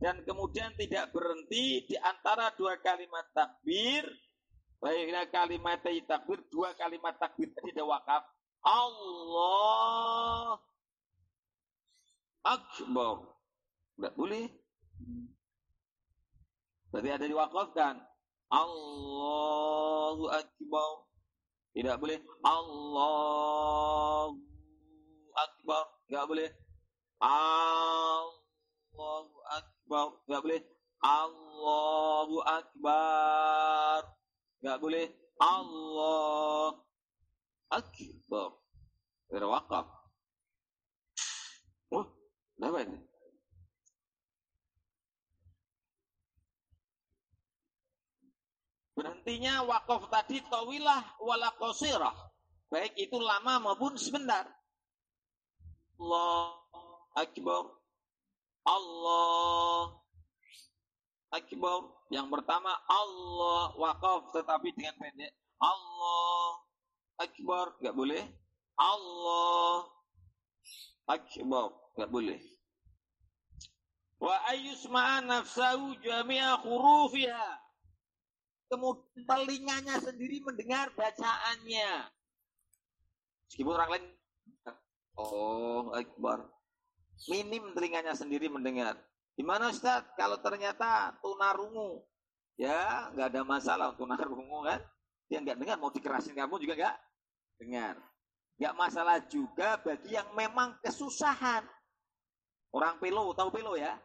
Dan 0.00 0.24
kemudian 0.26 0.74
tidak 0.74 1.14
berhenti 1.14 1.86
di 1.86 1.94
antara 2.00 2.50
dua 2.56 2.80
kalimat 2.80 3.28
takbir. 3.36 4.08
Baiknya 4.82 5.30
kalimat 5.30 5.78
takbir 5.84 6.42
dua 6.50 6.74
kalimat 6.74 7.14
takbir 7.20 7.52
tidak 7.54 7.86
wakaf. 7.86 8.24
Allah 8.64 10.58
Akbar. 12.42 13.30
Tidak 13.94 14.14
boleh. 14.18 14.50
Berarti 16.90 17.10
ada 17.14 17.26
diwakafkan. 17.30 17.94
Allahu 18.50 20.26
Akbar 20.34 21.11
tidak 21.72 21.96
boleh 22.00 22.18
Allahu 22.44 24.36
Akbar 25.32 25.84
nggak 26.08 26.26
boleh 26.28 26.48
Allahu 27.22 29.32
Akbar 29.48 29.72
nggak 29.92 30.42
boleh. 30.42 30.60
Allahu 31.02 32.36
Akbar, 32.46 34.00
nggak 34.62 34.78
boleh. 34.80 35.06
Allah 35.42 36.78
Akbar. 37.68 38.50
Berwakaf. 39.28 39.86
Oh, 41.92 42.06
apa 42.60 42.78
ini? 42.86 42.98
Berhentinya 49.02 49.66
wakaf 49.66 50.06
tadi 50.14 50.38
tawilah 50.46 51.02
wala 51.18 51.50
qasirah. 51.58 52.14
Baik 52.70 52.94
itu 52.94 53.18
lama 53.18 53.58
maupun 53.58 53.98
sebentar. 53.98 54.46
Allah 55.98 56.54
Akbar. 57.18 57.66
Allah 58.62 59.98
Akbar. 61.34 61.78
Yang 62.14 62.30
pertama 62.30 62.78
Allah 62.86 63.74
wakaf 63.74 64.30
tetapi 64.38 64.70
dengan 64.70 64.94
pendek. 64.94 65.34
Allah 65.58 66.62
Akbar 67.18 67.74
nggak 67.82 67.98
boleh. 67.98 68.22
Allah 68.78 69.82
Akbar 71.10 71.74
nggak 71.98 72.06
boleh. 72.06 72.38
Wa 74.22 74.46
ayyusma'a 74.46 75.26
nafsahu 75.26 75.98
jami'a 75.98 76.62
khurufiha. 76.62 77.61
Kemudian 78.72 79.28
telinganya 79.28 80.00
sendiri 80.00 80.40
mendengar 80.40 80.88
bacaannya. 80.96 82.08
Meskipun 83.52 83.76
orang 83.76 83.90
lain 83.92 84.04
Oh, 85.12 85.92
Akbar 85.92 86.48
minim 87.28 87.70
telinganya 87.76 88.16
sendiri 88.16 88.50
mendengar. 88.50 88.98
Gimana 89.38 89.70
Ustaz 89.70 90.02
kalau 90.18 90.40
ternyata 90.42 91.14
tunarungu? 91.22 92.02
Ya, 92.58 93.08
nggak 93.14 93.28
ada 93.32 93.42
masalah 93.46 93.88
tunarungu 93.96 94.66
kan. 94.66 94.80
Dia 95.30 95.38
nggak 95.40 95.56
dengar, 95.56 95.76
mau 95.80 95.88
dikerasin 95.88 96.36
kamu 96.36 96.60
juga 96.60 96.74
nggak 96.76 96.96
dengar. 97.62 97.94
Nggak 98.60 98.74
masalah 98.76 99.16
juga 99.32 99.80
bagi 99.80 100.12
yang 100.12 100.28
memang 100.36 100.76
kesusahan. 100.84 101.64
Orang 102.72 103.00
pelo, 103.00 103.32
tahu 103.36 103.52
pelo 103.52 103.76
ya? 103.76 103.96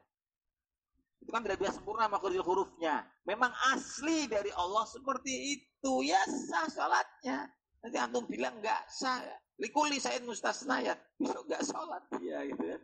Itu 1.28 1.36
kan 1.36 1.44
tidak 1.44 1.60
biasa 1.60 1.84
sempurna 1.84 2.08
makhluk 2.08 2.40
hurufnya. 2.40 3.04
Memang 3.28 3.52
asli 3.76 4.32
dari 4.32 4.48
Allah 4.56 4.88
seperti 4.88 5.60
itu. 5.60 6.08
Ya 6.08 6.24
sah 6.24 6.72
sholatnya. 6.72 7.52
Nanti 7.84 7.98
antum 8.00 8.24
bilang 8.32 8.56
nggak 8.64 8.88
sah. 8.88 9.20
Likuli 9.60 10.00
said 10.00 10.24
mustasna 10.24 10.80
ya. 10.80 10.96
Besok 11.20 11.52
nggak 11.52 11.68
sholat 11.68 12.00
dia 12.24 12.48
gitu 12.48 12.64
ya. 12.64 12.80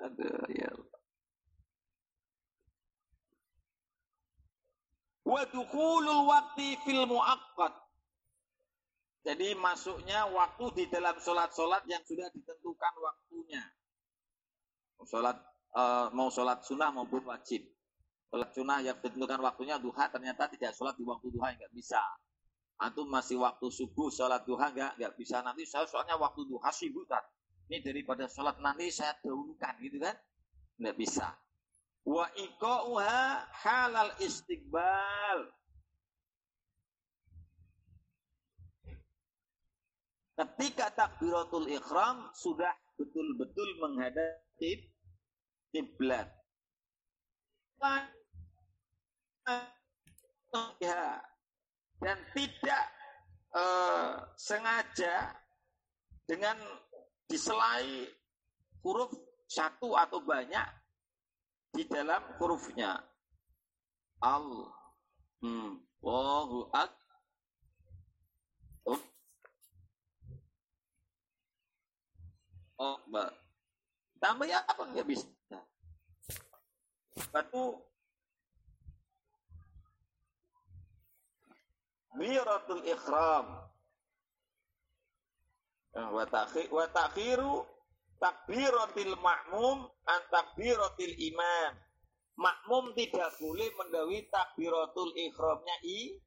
Aduh, 0.00 0.48
ya 0.48 0.68
Allah. 0.72 1.00
Wa 5.28 5.42
dukhulul 5.52 6.24
waqti 6.24 6.80
fil 6.88 7.04
muaqqat. 7.04 7.76
Jadi 9.28 9.52
masuknya 9.60 10.24
waktu 10.32 10.64
di 10.72 10.84
dalam 10.88 11.20
sholat-sholat 11.20 11.84
yang 11.84 12.00
sudah 12.00 12.32
ditentukan 12.32 12.94
waktunya. 12.96 13.60
Sholat 15.04 15.36
uh, 15.76 16.08
mau 16.16 16.32
sholat 16.32 16.64
sunnah 16.64 16.88
maupun 16.90 17.22
wajib. 17.28 17.62
Sholat 18.32 18.50
sunnah 18.56 18.80
yang 18.80 18.96
ditentukan 19.04 19.38
waktunya 19.44 19.76
duha 19.76 20.08
ternyata 20.08 20.48
tidak 20.48 20.72
sholat 20.72 20.96
di 20.96 21.04
waktu 21.04 21.28
duha 21.28 21.52
nggak 21.52 21.72
bisa. 21.76 22.00
Antum 22.80 23.08
masih 23.08 23.40
waktu 23.40 23.68
subuh 23.68 24.08
sholat 24.08 24.48
duha 24.48 24.72
nggak 24.72 24.96
nggak 24.96 25.12
bisa. 25.20 25.44
Nanti 25.44 25.68
saya 25.68 25.84
soalnya 25.84 26.16
waktu 26.16 26.48
duha 26.48 26.72
sibuk 26.72 27.06
kan 27.06 27.22
ini 27.66 27.82
daripada 27.82 28.30
sholat 28.30 28.62
nanti 28.62 28.94
saya 28.94 29.18
dahulukan 29.18 29.74
gitu 29.82 29.98
kan? 29.98 30.14
Nggak 30.78 30.96
bisa. 30.96 31.34
Wa 32.06 32.30
iqa'uha 32.38 33.50
halal 33.66 34.14
istiqbal. 34.22 35.50
Ketika 40.36 40.92
takbiratul 40.94 41.66
ikhram 41.72 42.30
sudah 42.36 42.70
betul-betul 42.94 43.68
menghadap 43.82 44.46
kiblat 45.70 46.28
ya 50.80 51.20
dan 52.00 52.18
tidak 52.36 52.84
uh, 53.56 54.20
sengaja 54.36 55.32
dengan 56.28 56.56
diselai 57.26 58.06
huruf 58.84 59.10
satu 59.46 59.94
atau 59.94 60.20
banyak 60.22 60.66
di 61.74 61.86
dalam 61.86 62.22
hurufnya. 62.40 62.98
Al, 64.24 64.44
hmm, 65.44 65.76
Allahu 66.00 66.58
ak, 66.72 66.92
oh, 68.88 69.02
oh. 72.80 72.96
Tambah 74.16 74.48
ya 74.48 74.64
apa 74.64 74.82
nggak 74.88 75.04
bisa? 75.04 75.28
Batu 77.32 77.80
Miratul 82.16 82.82
ikhram 82.88 83.66
Nah, 85.96 86.12
wa 86.12 86.84
takhiru 86.92 87.64
takbiratil 88.20 89.16
makmum 89.16 89.88
an 90.04 90.20
takbiratil 90.28 91.16
imam. 91.16 91.72
Makmum 92.36 92.92
tidak 92.92 93.32
boleh 93.40 93.72
mendawi 93.80 94.28
takbiratul 94.28 95.16
ikhramnya 95.16 95.76
i 95.88 96.20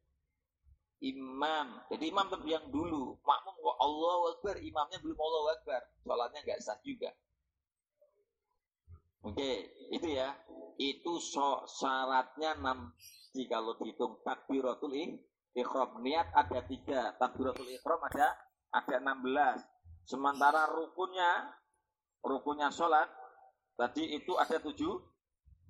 imam. 1.06 1.86
Jadi 1.94 2.10
imam 2.10 2.26
yang 2.50 2.66
dulu. 2.74 3.14
Makmum 3.22 3.56
kok 3.62 3.78
Allah 3.78 4.20
Akbar, 4.34 4.56
imamnya 4.58 4.98
belum 5.06 5.20
Allah 5.22 5.44
Akbar. 5.54 5.82
Sholatnya 6.02 6.40
nggak 6.42 6.60
sah 6.66 6.82
juga. 6.82 7.14
Oke, 9.22 9.70
itu 9.94 10.08
ya. 10.18 10.34
Itu 10.80 11.20
so, 11.20 11.68
syaratnya 11.68 12.56
enam. 12.56 12.96
Jika 13.36 13.60
kalau 13.60 13.76
dihitung 13.84 14.24
takbiratul 14.24 14.96
ikhram. 15.52 16.00
Niat 16.00 16.32
ada 16.32 16.64
tiga. 16.64 17.14
Takbiratul 17.20 17.68
ikhram 17.68 18.00
ada 18.08 18.32
ada 18.72 18.96
16. 19.04 19.60
Sementara 20.08 20.72
rukunnya, 20.72 21.52
rukunnya 22.24 22.72
sholat, 22.74 23.06
tadi 23.78 24.18
itu 24.18 24.34
ada 24.40 24.58
7, 24.58 24.74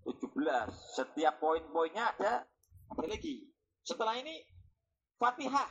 17. 0.06 0.72
Setiap 0.96 1.42
poin-poinnya 1.44 2.16
ada, 2.16 2.48
ada 2.94 3.06
lagi. 3.10 3.50
Setelah 3.84 4.16
ini, 4.16 4.40
Fatihah. 5.20 5.68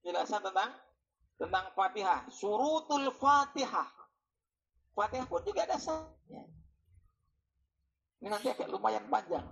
Jelasan 0.00 0.40
tentang 0.40 0.72
tentang 1.36 1.70
Fatihah. 1.76 2.26
Surutul 2.32 3.12
Fatihah. 3.14 3.86
Fatihah 4.96 5.26
pun 5.28 5.44
juga 5.44 5.68
ada 5.68 5.78
sahnya. 5.78 6.59
Nanti 8.30 8.46
agak 8.54 8.70
lumayan 8.74 9.04
panjang. 9.10 9.44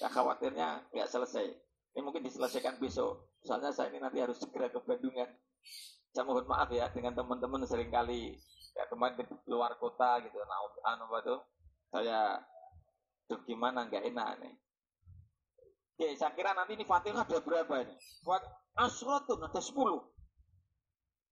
Ya 0.00 0.08
khawatirnya 0.08 0.88
nggak 0.94 1.10
selesai. 1.10 1.46
Ini 1.94 2.00
mungkin 2.00 2.22
diselesaikan 2.22 2.78
besok. 2.78 3.34
Soalnya 3.42 3.74
saya 3.74 3.90
ini 3.90 3.98
nanti 4.00 4.22
harus 4.22 4.38
segera 4.40 4.70
ke 4.70 4.78
Bandungan 4.80 5.28
saya 6.14 6.30
mohon 6.30 6.46
maaf 6.46 6.70
ya 6.70 6.86
dengan 6.94 7.10
teman-teman 7.10 7.66
sering 7.66 7.90
kali 7.90 8.38
ya 8.78 8.86
kemarin 8.86 9.18
di 9.18 9.26
luar 9.50 9.74
kota 9.82 10.22
gitu 10.22 10.38
nah 10.46 10.94
anu 10.94 11.10
tuh 11.26 11.42
saya 11.90 12.38
tuh 13.26 13.42
gimana 13.42 13.90
nggak 13.90 14.06
enak 14.14 14.38
nih 14.38 14.54
Oke, 15.94 16.10
saya 16.18 16.34
kira 16.34 16.50
nanti 16.58 16.74
ini 16.74 16.82
Fatihah 16.82 17.22
ada 17.22 17.38
berapa 17.38 17.86
ini? 17.86 17.94
Asratun 18.74 19.46
ada 19.46 19.62
10. 19.62 19.78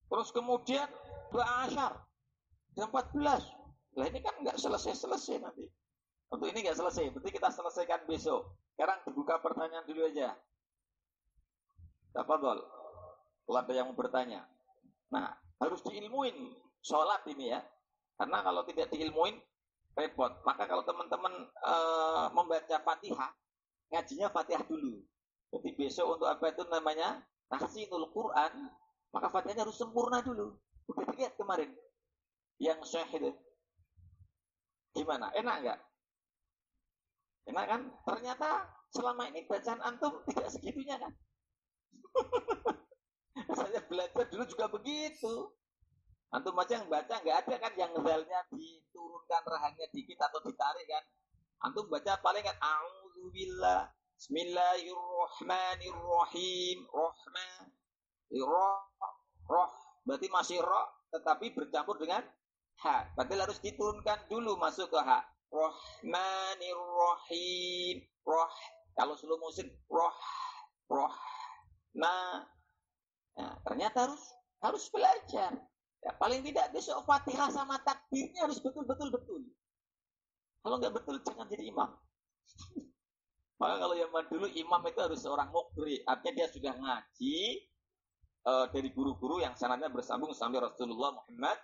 Terus 0.06 0.28
kemudian 0.30 0.86
dua 1.34 1.66
asyar 1.66 1.98
ada 2.78 2.84
14. 2.86 3.98
Lah 3.98 4.06
ini 4.06 4.22
kan 4.22 4.38
nggak 4.38 4.54
selesai-selesai 4.62 5.42
nanti. 5.42 5.66
Untuk 6.32 6.48
ini 6.48 6.64
nggak 6.64 6.80
selesai, 6.80 7.12
berarti 7.12 7.28
kita 7.28 7.52
selesaikan 7.52 8.08
besok. 8.08 8.56
Sekarang 8.72 9.04
dibuka 9.04 9.36
pertanyaan 9.44 9.84
dulu 9.84 10.08
aja. 10.08 10.32
Tafadhol. 12.16 12.64
Kalau 13.44 13.58
ada 13.60 13.72
yang 13.76 13.92
mau 13.92 13.96
bertanya. 14.00 14.48
Nah, 15.12 15.36
harus 15.60 15.84
diilmuin 15.84 16.56
sholat 16.80 17.20
ini 17.28 17.52
ya. 17.52 17.60
Karena 18.16 18.40
kalau 18.40 18.64
tidak 18.64 18.88
diilmuin, 18.88 19.36
repot. 19.92 20.32
Maka 20.48 20.64
kalau 20.64 20.80
teman-teman 20.88 21.52
e, 21.52 21.74
membaca 22.32 22.76
fatihah, 22.80 23.30
ngajinya 23.92 24.32
fatihah 24.32 24.64
dulu. 24.64 25.04
Jadi 25.52 25.68
besok 25.76 26.16
untuk 26.16 26.32
apa 26.32 26.48
itu 26.48 26.64
namanya? 26.72 27.20
Tahsinul 27.52 28.08
Quran. 28.08 28.72
Maka 29.12 29.28
fatihahnya 29.28 29.68
harus 29.68 29.76
sempurna 29.76 30.24
dulu. 30.24 30.56
Udah 30.88 31.04
dilihat 31.12 31.36
kemarin. 31.36 31.76
Yang 32.56 32.88
syahid. 32.88 33.36
Gimana? 34.96 35.28
Enak 35.36 35.56
nggak? 35.60 35.80
Enak 37.48 37.64
kan? 37.66 37.82
Ternyata 38.06 38.50
selama 38.92 39.26
ini 39.32 39.48
bacaan 39.48 39.80
antum 39.82 40.22
tidak 40.30 40.52
segitunya 40.52 41.00
kan? 41.00 41.12
Saya 43.58 43.80
belajar 43.88 44.28
dulu 44.28 44.44
juga 44.46 44.66
begitu. 44.68 45.56
Antum 46.32 46.56
aja 46.56 46.80
yang 46.80 46.88
baca 46.88 47.20
nggak 47.20 47.38
ada 47.44 47.54
kan 47.60 47.72
yang 47.76 47.92
zelnya 47.92 48.40
diturunkan 48.48 49.42
rahangnya 49.44 49.84
dikit 49.92 50.16
atau 50.16 50.40
ditarik 50.40 50.88
kan? 50.88 51.04
Antum 51.62 51.86
baca 51.92 52.16
paling 52.24 52.42
kan 52.42 52.56
Alhamdulillah 52.56 53.92
Bismillahirrahmanirrahim. 54.22 56.78
Rahman. 56.94 57.74
Roh. 58.38 58.86
Roh. 59.50 59.70
Berarti 60.06 60.30
masih 60.30 60.62
roh 60.62 60.86
tetapi 61.10 61.50
bercampur 61.50 61.98
dengan 61.98 62.22
ha. 62.86 63.10
Berarti 63.18 63.34
harus 63.34 63.58
diturunkan 63.58 64.30
dulu 64.30 64.54
masuk 64.62 64.94
ke 64.94 65.00
ha. 65.02 65.26
Rahmanirrahim. 65.52 68.00
Roh. 68.24 68.52
Kalau 68.96 69.12
slow 69.20 69.36
motion 69.36 69.68
roh. 69.92 70.16
Roh. 70.88 71.12
Nah, 71.92 72.48
nah 73.36 73.52
ternyata 73.68 74.08
harus 74.08 74.32
harus 74.64 74.88
belajar. 74.88 75.52
Ya, 76.02 76.10
paling 76.18 76.42
tidak 76.42 76.74
besok 76.74 77.06
Fatihah 77.06 77.46
sama 77.52 77.78
takbirnya 77.86 78.48
harus 78.48 78.58
betul-betul 78.58 79.14
betul. 79.14 79.40
Kalau 80.62 80.78
nggak 80.80 80.94
betul 80.98 81.20
jangan 81.22 81.46
jadi 81.46 81.70
imam. 81.70 81.90
Maka 83.62 83.78
kalau 83.78 83.94
yang 83.94 84.10
dulu 84.10 84.50
imam 84.50 84.82
itu 84.90 84.98
harus 84.98 85.22
seorang 85.22 85.54
mukri, 85.54 86.02
artinya 86.02 86.42
dia 86.42 86.48
sudah 86.50 86.74
ngaji 86.74 87.62
uh, 88.42 88.66
dari 88.74 88.90
guru-guru 88.90 89.38
yang 89.38 89.54
sanadnya 89.54 89.86
bersambung 89.86 90.34
sampai 90.34 90.58
Rasulullah 90.58 91.14
Muhammad 91.14 91.58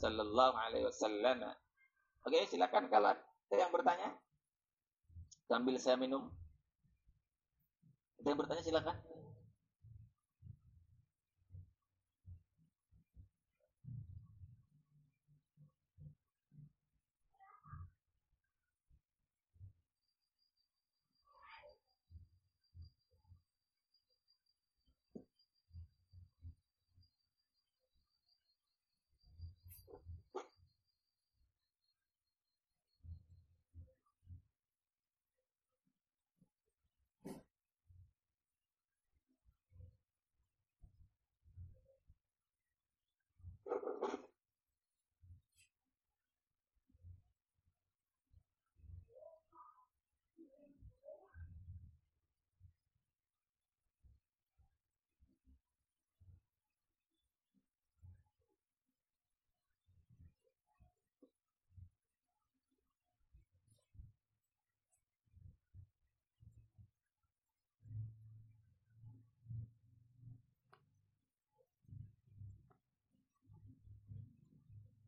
Sallallahu 0.00 0.56
Alaihi 0.56 0.88
Wasallam. 0.88 1.44
Oke, 2.26 2.42
silakan 2.50 2.90
kalau 2.90 3.14
ada 3.14 3.54
yang 3.54 3.70
bertanya 3.70 4.10
sambil 5.46 5.78
saya 5.78 5.94
minum. 5.94 6.26
Ada 8.18 8.34
yang 8.34 8.40
bertanya 8.42 8.62
silakan. 8.66 8.98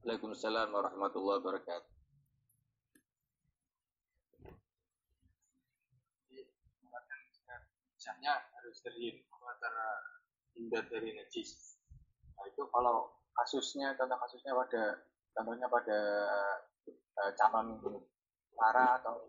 Waalaikumsalam 0.09 0.73
warahmatullahi 0.73 1.37
wabarakatuh. 1.37 1.93
Misalnya 7.93 8.41
harus 8.57 8.81
terhindar 8.81 9.29
antara 9.45 9.87
hindar 10.57 10.85
dari 10.89 11.13
najis. 11.13 11.77
Nah 12.41 12.49
itu 12.49 12.65
kalau 12.73 13.21
kasusnya, 13.37 13.93
contoh 14.01 14.17
kasusnya 14.17 14.57
pada, 14.57 15.05
contohnya 15.37 15.69
pada 15.69 16.01
uh, 16.89 17.33
calon 17.37 17.77
para 18.57 19.05
atau 19.05 19.29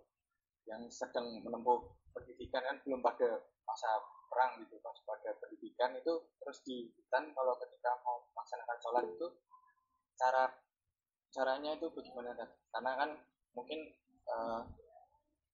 yang 0.63 0.87
sedang 0.87 1.43
menempuh 1.43 1.91
pendidikan 2.15 2.63
kan 2.63 2.79
belum 2.87 3.03
pada 3.03 3.43
masa 3.67 3.99
perang 4.31 4.63
gitu, 4.63 4.79
pas 4.79 4.95
pada 5.03 5.43
pendidikan 5.43 5.91
itu 5.99 6.23
terus 6.39 6.63
di 6.63 6.87
hutan 6.95 7.35
kalau 7.35 7.59
ketika 7.67 7.99
mau 8.07 8.31
melaksanakan 8.31 8.79
sholat 8.79 9.03
itu 9.11 9.27
cara 10.15 10.68
caranya 11.29 11.77
itu 11.77 11.87
bagaimana 11.93 12.33
kan? 12.35 12.49
Karena 12.73 12.91
kan 12.97 13.09
mungkin 13.53 13.79
uh, 14.29 14.61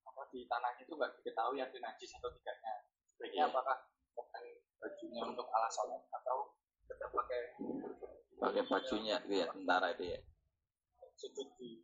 apa 0.06 0.22
di 0.32 0.48
tanahnya 0.48 0.84
itu 0.88 0.94
nggak 0.96 1.12
diketahui 1.22 1.60
ada 1.60 1.78
najis 1.80 2.12
atau 2.20 2.32
tidaknya. 2.32 2.74
Sebaiknya 3.16 3.44
yeah. 3.48 3.52
apakah 3.52 3.78
pakai 4.16 4.46
bajunya 4.80 5.22
untuk 5.24 5.48
alas 5.52 5.72
sholat 5.76 6.04
atau 6.12 6.56
tetap 6.88 7.10
pakai 7.12 7.42
pakai 8.36 8.64
bajunya 8.68 9.16
gitu 9.28 9.36
ya 9.44 9.48
tentara 9.52 9.88
itu 9.96 10.06
ya. 10.16 10.20
Sujud 11.16 11.48
di 11.60 11.84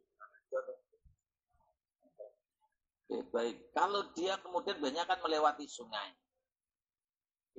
Oke, 3.12 3.28
baik. 3.36 3.76
Kalau 3.76 4.08
dia 4.16 4.40
kemudian 4.40 4.80
banyak 4.80 5.04
kan 5.04 5.20
melewati 5.20 5.68
sungai, 5.68 6.16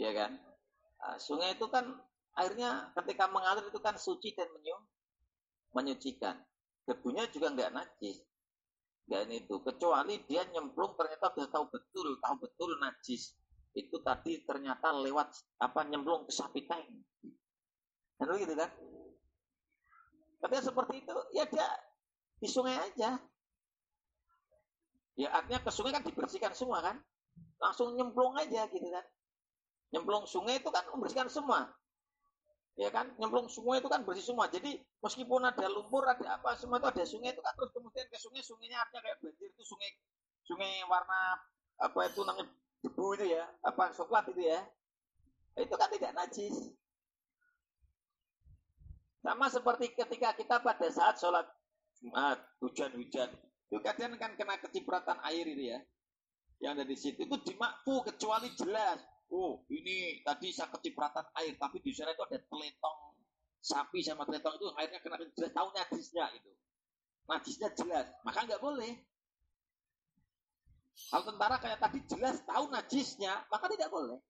ya 0.00 0.08
kan? 0.16 0.32
Nah, 0.96 1.20
sungai 1.20 1.52
itu 1.52 1.68
kan 1.68 1.92
airnya 2.40 2.88
ketika 2.96 3.28
mengalir 3.28 3.68
itu 3.68 3.76
kan 3.84 4.00
suci 4.00 4.32
dan 4.32 4.48
menyum, 4.56 4.80
menyucikan. 5.72 6.36
Debunya 6.84 7.28
juga 7.32 7.52
nggak 7.52 7.72
najis. 7.72 8.20
Dan 9.02 9.28
itu 9.34 9.58
kecuali 9.60 10.22
dia 10.24 10.46
nyemplung 10.48 10.94
ternyata 10.94 11.34
sudah 11.34 11.50
tahu 11.50 11.66
betul, 11.68 12.08
tahu 12.22 12.34
betul 12.38 12.70
najis. 12.78 13.34
Itu 13.72 14.00
tadi 14.04 14.44
ternyata 14.44 14.92
lewat 14.92 15.32
apa 15.58 15.80
nyemplung 15.88 16.28
ke 16.28 16.32
sapi 16.32 16.64
tank. 16.68 16.86
Kan 18.20 18.28
gitu 18.38 18.54
kan? 18.54 18.70
Tapi 20.42 20.54
seperti 20.58 20.94
itu, 21.02 21.14
ya 21.34 21.44
dia 21.46 21.66
di 22.38 22.48
sungai 22.50 22.74
aja. 22.78 23.18
Ya 25.18 25.28
artinya 25.28 25.60
ke 25.62 25.70
sungai 25.70 25.92
kan 25.94 26.02
dibersihkan 26.02 26.52
semua 26.56 26.82
kan? 26.82 26.96
Langsung 27.62 27.94
nyemplung 27.94 28.34
aja 28.38 28.66
gitu 28.70 28.88
kan? 28.90 29.06
Nyemplung 29.92 30.24
sungai 30.24 30.58
itu 30.58 30.70
kan 30.72 30.88
membersihkan 30.88 31.28
semua 31.28 31.68
ya 32.76 32.88
kan 32.88 33.12
nyemplung 33.20 33.52
sungai 33.52 33.84
itu 33.84 33.88
kan 33.90 34.00
bersih 34.04 34.24
semua. 34.24 34.48
Jadi 34.48 34.80
meskipun 35.04 35.44
ada 35.44 35.66
lumpur 35.68 36.08
ada 36.08 36.40
apa 36.40 36.56
semua 36.56 36.80
itu 36.80 36.88
ada 36.88 37.04
sungai 37.04 37.36
itu 37.36 37.42
kan 37.44 37.52
terus 37.56 37.70
kemudian 37.76 38.06
ke 38.08 38.16
sungai 38.16 38.40
sungainya 38.40 38.80
artinya 38.80 39.00
kayak 39.04 39.18
banjir 39.20 39.48
itu 39.52 39.62
sungai 39.64 39.90
sungai 40.48 40.72
warna 40.88 41.20
apa 41.82 41.98
itu 42.08 42.20
namanya 42.24 42.48
debu 42.82 43.06
itu 43.20 43.26
ya 43.36 43.44
apa 43.64 43.92
coklat 43.92 44.24
itu 44.32 44.42
ya. 44.48 44.60
Itu 45.52 45.74
kan 45.76 45.92
tidak 45.92 46.16
najis. 46.16 46.72
Sama 49.22 49.46
seperti 49.52 49.92
ketika 49.94 50.34
kita 50.34 50.56
pada 50.64 50.88
saat 50.90 51.20
sholat 51.20 51.46
Jumat 52.00 52.40
hujan-hujan. 52.58 53.30
Itu 53.70 53.78
kadang 53.84 54.18
kan 54.18 54.34
kena 54.34 54.58
kecipratan 54.58 55.20
air 55.28 55.46
itu 55.46 55.76
ya. 55.76 55.78
Yang 56.58 56.72
ada 56.72 56.84
di 56.88 56.96
situ 56.96 57.20
itu 57.28 57.36
dimakfu 57.52 58.02
kecuali 58.02 58.50
jelas 58.58 58.98
oh 59.32 59.64
ini 59.72 60.20
tadi 60.20 60.52
saya 60.52 60.68
kecipratan 60.70 61.24
air, 61.40 61.56
tapi 61.56 61.80
di 61.80 61.90
sana 61.96 62.12
itu 62.12 62.22
ada 62.22 62.38
teletong 62.38 62.98
sapi 63.62 64.02
sama 64.02 64.28
teletong 64.28 64.58
itu 64.58 64.66
airnya 64.76 64.98
kena 65.00 65.16
jelas 65.32 65.52
tahu 65.54 65.68
najisnya 65.72 66.26
itu. 66.36 66.52
Najisnya 67.30 67.70
jelas, 67.78 68.06
maka 68.26 68.44
nggak 68.44 68.60
boleh. 68.60 68.92
Kalau 71.08 71.24
tentara 71.24 71.56
kayak 71.56 71.80
tadi 71.80 71.98
jelas 72.10 72.44
tahu 72.44 72.68
najisnya, 72.68 73.48
maka 73.48 73.66
tidak 73.72 73.88
boleh. 73.88 74.20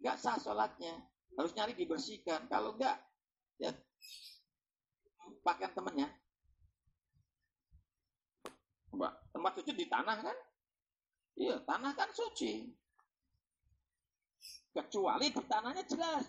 Nggak 0.00 0.16
sah 0.16 0.38
sholatnya. 0.40 0.94
Harus 1.34 1.52
nyari 1.58 1.74
dibersihkan. 1.74 2.46
Kalau 2.46 2.78
enggak, 2.78 3.02
ya 3.58 3.74
pakaian 5.42 5.74
temennya. 5.74 6.08
Mbak, 8.94 9.12
tempat 9.34 9.52
suci 9.58 9.72
di 9.74 9.86
tanah 9.90 10.16
kan? 10.22 10.38
Iya, 11.34 11.56
tanah 11.66 11.92
kan 11.98 12.10
suci. 12.14 12.70
Kecuali 14.74 15.30
di 15.30 15.42
tanahnya 15.46 15.86
jelas. 15.86 16.26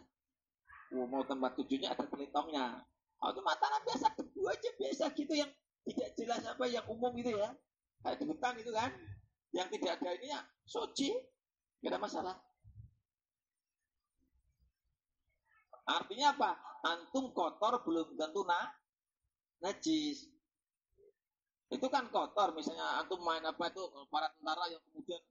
Oh, 0.93 1.10
mau 1.10 1.26
tempat 1.26 1.58
tujuhnya 1.58 1.98
ada 1.98 2.06
telitongnya. 2.06 2.86
Oh, 3.20 3.34
itu 3.34 3.41
tanah 3.41 3.80
biasa, 3.82 4.06
debu 4.14 4.41
aja 4.46 4.70
biasa 4.78 5.04
gitu 5.18 5.34
yang 5.34 5.50
tidak 5.82 6.10
jelas 6.14 6.41
apa 6.46 6.66
yang 6.70 6.86
umum 6.86 7.10
gitu 7.18 7.34
ya. 7.34 7.50
Kayak 8.06 8.22
di 8.22 8.62
itu 8.62 8.72
kan. 8.72 8.91
Yang 9.50 9.68
tidak 9.80 9.91
ada 9.98 10.10
ini 10.14 10.28
ya 10.30 10.39
suci. 10.62 11.10
Tidak 11.82 11.89
ada 11.89 11.98
masalah. 11.98 12.36
Artinya 15.86 16.34
apa? 16.34 16.52
Antum 16.86 17.34
kotor 17.34 17.82
belum 17.86 18.18
tentu 18.18 18.41
nah, 18.46 18.70
najis. 19.62 20.30
Itu 21.70 21.89
kan 21.89 22.10
kotor, 22.14 22.54
misalnya 22.54 23.02
antum 23.02 23.22
main 23.26 23.41
apa 23.41 23.74
itu 23.74 23.82
para 24.10 24.30
tentara 24.38 24.70
yang 24.70 24.82
kemudian 24.89 25.22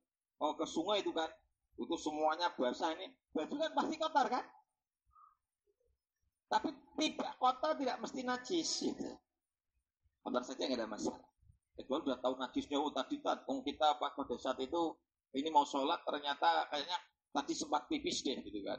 oh, 0.43 0.55
ke 0.59 0.67
sungai 0.67 1.03
itu 1.03 1.15
kan, 1.15 1.31
itu 1.75 1.95
semuanya 1.99 2.55
basah 2.55 2.95
ini, 2.95 3.11
baju 3.35 3.55
kan 3.59 3.73
pasti 3.75 3.95
kotor 3.99 4.27
kan? 4.31 4.45
Tapi 6.47 6.69
tidak 7.01 7.35
kotor 7.43 7.75
tidak 7.75 7.99
mesti 7.99 8.21
najis 8.23 8.71
gitu. 8.87 9.05
Kotor 10.23 10.43
saja 10.47 10.63
nggak 10.71 10.81
ada 10.81 10.89
masalah. 10.89 11.27
Kecuali 11.75 12.03
udah 12.07 12.19
tahu 12.23 12.35
najisnya, 12.39 12.79
oh 12.79 12.95
tadi 12.95 13.19
tatung 13.19 13.67
kita 13.67 13.99
apa 13.99 14.15
pada 14.15 14.37
saat 14.39 14.63
itu 14.63 14.95
ini 15.35 15.51
mau 15.51 15.67
sholat 15.67 16.07
ternyata 16.07 16.71
kayaknya 16.71 16.95
tadi 17.35 17.53
sempat 17.59 17.91
pipis 17.91 18.23
deh 18.23 18.39
gitu 18.47 18.63
kan. 18.63 18.79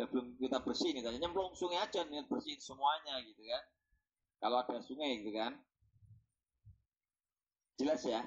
Ya 0.00 0.08
belum 0.08 0.40
kita 0.40 0.64
bersih 0.64 0.96
nih, 0.96 1.04
tanya 1.04 1.20
nyemplung 1.20 1.52
sungai 1.52 1.84
aja 1.84 2.00
nih 2.08 2.24
bersihin 2.24 2.56
semuanya 2.56 3.20
gitu 3.20 3.44
kan. 3.44 3.62
Kalau 4.40 4.56
ada 4.64 4.80
sungai 4.80 5.20
gitu 5.20 5.36
kan, 5.36 5.52
Jelas 7.80 8.04
ya? 8.04 8.20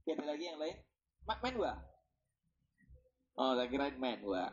Oke, 0.00 0.16
ada 0.16 0.32
lagi 0.32 0.48
yang 0.48 0.56
lain? 0.56 0.80
Main 1.28 1.52
dua? 1.52 1.76
Oh, 3.36 3.52
lagi 3.56 3.72
kira 3.72 3.88
main 3.96 4.20
dua. 4.20 4.52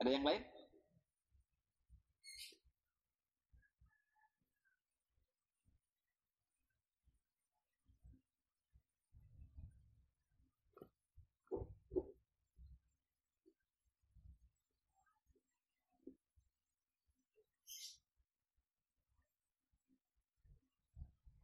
Ada 0.00 0.10
yang 0.16 0.24
lain? 0.24 0.42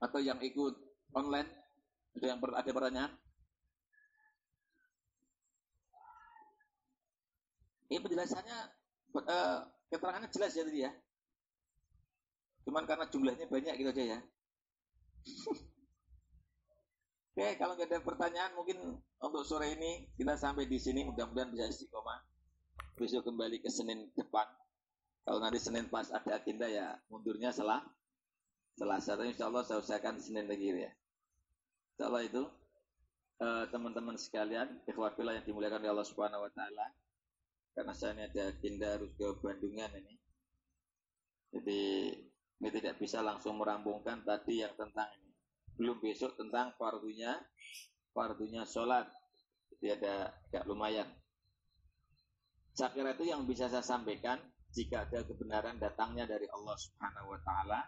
atau 0.07 0.21
yang 0.23 0.39
ikut 0.41 0.75
online? 1.13 1.49
Ada 2.17 2.27
yang 2.33 2.39
ada 2.41 2.71
pertanyaan? 2.73 3.26
Ini 7.87 7.99
penjelasannya 8.03 8.59
uh, 9.15 9.61
keterangannya 9.91 10.31
jelas 10.35 10.53
ya 10.55 10.63
tadi 10.67 10.81
ya. 10.87 10.93
Cuman 12.67 12.83
karena 12.83 13.07
jumlahnya 13.07 13.47
banyak 13.47 13.75
gitu 13.79 13.91
aja 13.95 14.05
ya. 14.17 14.19
Oke, 17.37 17.53
kalau 17.61 17.77
nggak 17.77 17.93
ada 17.93 18.01
pertanyaan 18.01 18.57
mungkin 18.57 18.97
untuk 19.21 19.45
sore 19.45 19.77
ini 19.77 20.09
kita 20.17 20.41
sampai 20.41 20.65
di 20.65 20.81
sini 20.81 21.05
mudah-mudahan 21.05 21.53
bisa 21.53 21.69
istiqomah. 21.69 22.25
Besok 22.97 23.29
kembali 23.29 23.61
ke 23.61 23.69
Senin 23.69 24.09
depan. 24.17 24.49
Kalau 25.21 25.39
nanti 25.45 25.61
Senin 25.61 25.93
pas 25.93 26.09
ada 26.09 26.41
agenda 26.41 26.65
ya 26.65 26.97
mundurnya 27.13 27.53
salah 27.53 27.85
Selasa, 28.77 29.17
tapi 29.17 29.33
insya 29.33 29.49
Allah 29.49 29.65
saya 29.65 29.81
usahakan 29.81 30.21
Senin 30.21 30.49
lagi 30.49 30.69
ya. 30.69 30.93
Insya 31.97 32.05
Allah 32.13 32.23
itu 32.29 32.43
eh, 33.41 33.65
teman-teman 33.73 34.17
uh, 34.17 34.21
sekalian, 34.21 34.69
ikhwafillah 34.85 35.41
yang 35.41 35.45
dimuliakan 35.49 35.81
oleh 35.81 35.93
Allah 35.97 36.09
Subhanahu 36.09 36.45
Wa 36.45 36.53
Taala, 36.53 36.87
karena 37.77 37.93
saya 37.93 38.17
ini 38.17 38.23
ada 38.33 38.43
agenda 38.49 38.87
harus 38.97 39.13
ke 39.13 39.27
Bandungan 39.45 39.93
ini, 40.01 40.15
jadi 41.53 41.81
ini 42.57 42.69
tidak 42.73 42.97
bisa 42.97 43.21
langsung 43.21 43.61
merampungkan 43.61 44.25
tadi 44.25 44.65
yang 44.65 44.73
tentang 44.81 45.13
ini. 45.21 45.31
Belum 45.77 46.01
besok 46.01 46.41
tentang 46.41 46.73
fardunya, 46.81 47.37
fardunya 48.17 48.65
sholat, 48.65 49.05
jadi 49.77 50.01
ada 50.01 50.33
agak 50.49 50.65
lumayan. 50.65 51.09
Saya 52.73 52.97
kira 52.97 53.13
itu 53.13 53.29
yang 53.29 53.45
bisa 53.45 53.69
saya 53.69 53.85
sampaikan 53.85 54.41
jika 54.73 55.05
ada 55.05 55.21
kebenaran 55.29 55.77
datangnya 55.77 56.25
dari 56.25 56.49
Allah 56.49 56.77
Subhanahu 56.81 57.37
Wa 57.37 57.41
Taala 57.45 57.81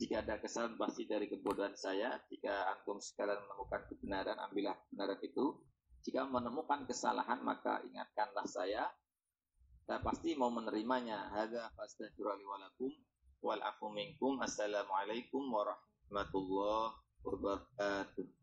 jika 0.00 0.24
ada 0.24 0.40
kesalahan 0.40 0.80
pasti 0.80 1.04
dari 1.04 1.28
kebodohan 1.28 1.76
saya. 1.76 2.16
Jika 2.32 2.72
antum 2.72 2.96
sekalian 3.04 3.36
menemukan 3.44 3.84
kebenaran, 3.92 4.36
ambillah 4.48 4.72
kebenaran 4.88 5.20
itu. 5.20 5.60
Jika 6.00 6.24
menemukan 6.24 6.88
kesalahan, 6.88 7.44
maka 7.44 7.84
ingatkanlah 7.84 8.48
saya. 8.48 8.88
Saya 9.90 10.06
pasti 10.06 10.38
mau 10.38 10.54
menerimanya. 10.54 11.34
Hadza 11.34 11.66
fastaghfiru 11.74 12.46
walakum 12.46 12.94
wal 13.42 13.58
afu 13.58 13.90
minkum. 13.90 14.38
Assalamualaikum 14.38 15.50
warahmatullahi 15.50 16.94
wabarakatuh. 17.26 18.39